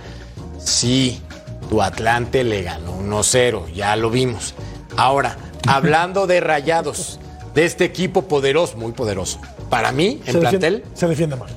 [0.59, 1.23] Sí,
[1.68, 4.54] tu Atlante le ganó 1-0, ya lo vimos.
[4.96, 5.36] Ahora,
[5.66, 7.18] hablando de rayados,
[7.54, 9.38] de este equipo poderoso, muy poderoso.
[9.70, 10.74] Para mí, en se plantel.
[10.80, 11.48] Defiende, se defiende mal.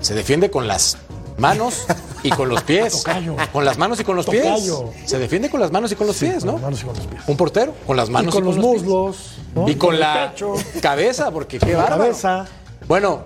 [0.00, 0.98] Se defiende con las
[1.38, 1.86] manos
[2.22, 3.02] y con los pies.
[3.02, 3.36] Tocayo.
[3.52, 4.90] Con las manos y con los Tocayo.
[4.90, 5.10] pies.
[5.10, 6.52] Se defiende con las manos y con los Sí, pies, con ¿no?
[6.54, 7.22] las manos y con los pies.
[7.26, 8.66] Un portero con las manos y con los pies.
[8.66, 9.16] muslos.
[9.54, 9.68] ¿no?
[9.68, 10.34] Y con el la
[10.82, 12.02] cabeza, porque qué bárbaro.
[12.02, 12.46] cabeza.
[12.86, 13.22] Bueno,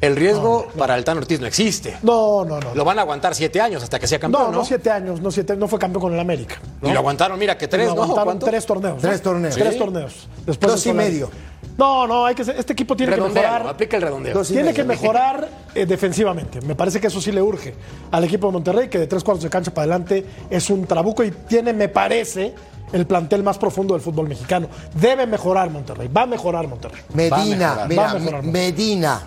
[0.00, 1.96] el riesgo para el Tan Ortiz no existe.
[2.02, 2.74] No, no, no.
[2.74, 4.58] Lo van a aguantar siete años hasta que sea campeón, No, ¿no?
[4.58, 6.56] no, siete años, no siete, no fue campeón con el América.
[6.80, 6.88] ¿no?
[6.88, 8.02] Y lo aguantaron, mira, que tres, Lo ¿no?
[8.02, 8.46] aguantaron ¿Cuánto?
[8.46, 9.00] tres torneos.
[9.00, 9.22] Tres ¿no?
[9.30, 9.54] torneos.
[9.54, 10.28] Tres torneos.
[10.46, 11.30] Después Dos y medio.
[11.76, 13.66] No, no, hay que ser- este equipo tiene que mejorar.
[13.68, 14.42] aplica el redondeo.
[14.42, 14.74] Tiene medio.
[14.74, 16.60] que mejorar eh, defensivamente.
[16.60, 17.74] Me parece que eso sí le urge
[18.10, 21.22] al equipo de Monterrey, que de tres cuartos de cancha para adelante es un trabuco
[21.22, 22.52] y tiene, me parece,
[22.92, 24.68] el plantel más profundo del fútbol mexicano.
[24.94, 27.00] Debe mejorar Monterrey, va a mejorar Monterrey.
[27.10, 27.78] Va a Medina, mejorar.
[27.78, 28.42] Va mira, a mejorar.
[28.44, 29.22] Medina,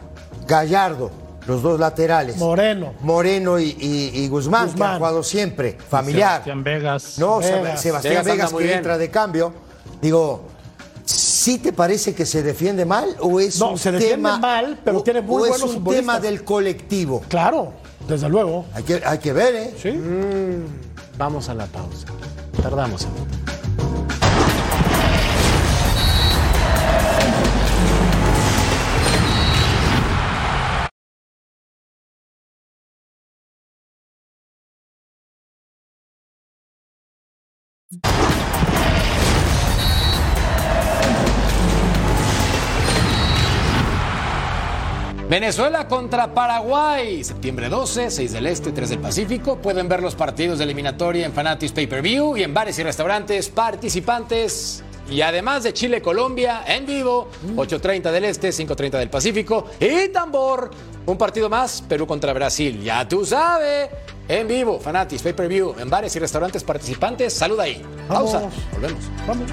[0.52, 1.10] Gallardo,
[1.47, 2.36] los dos laterales.
[2.36, 2.93] Moreno.
[3.02, 4.91] Moreno y, y- y Guzmán, que Guzmán.
[4.91, 6.43] han jugado siempre, familiar.
[6.43, 7.18] Sebastián Vegas.
[7.20, 7.82] No, Vegas.
[7.82, 8.78] Sebastián Vegas que bien.
[8.80, 9.54] entra de cambio.
[10.02, 10.43] Digo,
[11.06, 14.78] ¿sí te parece que se defiende mal o es No, un se defiende tema, mal,
[14.84, 17.22] pero o- tiene muy o es buenos un tema del colectivo?
[17.30, 17.72] Claro,
[18.10, 18.66] desde luego.
[18.74, 19.74] Hay que, hay que ver, ¿eh?
[19.82, 19.93] Sí.
[21.18, 22.08] Vamos a la pausa.
[22.62, 23.08] Tardamos.
[45.32, 49.56] Venezuela contra Paraguay, septiembre 12, 6 del Este, 3 del Pacífico.
[49.60, 52.84] Pueden ver los partidos de eliminatoria en Fanatis Pay Per View y en bares y
[52.84, 54.84] restaurantes participantes.
[55.10, 59.68] Y además de Chile-Colombia en vivo, 8.30 del Este, 5.30 del Pacífico.
[59.80, 60.70] Y tambor,
[61.06, 62.84] un partido más, Perú contra Brasil.
[62.84, 63.90] Ya tú sabes,
[64.28, 67.32] en vivo, Fanatis Pay Per View, en bares y restaurantes participantes.
[67.32, 67.82] Saluda ahí.
[68.10, 68.50] Pausa.
[68.74, 69.06] Volvemos.
[69.26, 69.50] Vamos.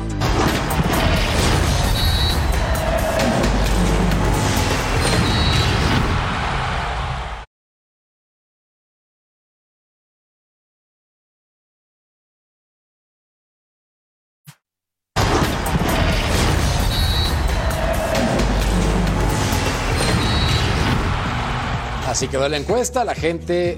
[22.18, 23.76] Así quedó la encuesta, la gente,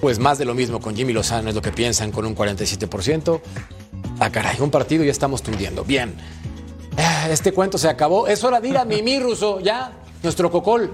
[0.00, 3.40] pues más de lo mismo con Jimmy Lozano es lo que piensan con un 47%.
[4.18, 5.84] Ah, caray, un partido y ya estamos tundiendo.
[5.84, 6.16] Bien,
[6.96, 8.26] Ah, este cuento se acabó.
[8.26, 9.92] Es hora de ir a Mimi Ruso, ya,
[10.24, 10.92] nuestro cocol.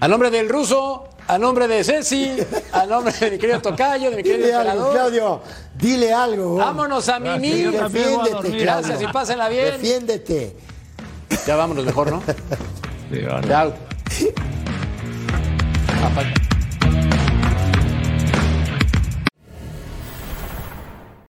[0.00, 2.36] A nombre del ruso, a nombre de Ceci,
[2.70, 4.92] a nombre de mi querido Tocayo, de mi querido Dile algo.
[4.92, 5.40] Claudio.
[5.78, 6.56] Dile algo.
[6.56, 7.62] Vámonos a Mimi.
[7.62, 8.60] Defiéndete, dormir.
[8.60, 9.80] Gracias y pásenla bien.
[9.80, 10.56] Defiéndete.
[11.46, 12.22] Ya vámonos mejor, ¿no?
[13.10, 13.48] Sí, vale.
[13.48, 13.72] Chao.
[16.00, 16.49] Apa-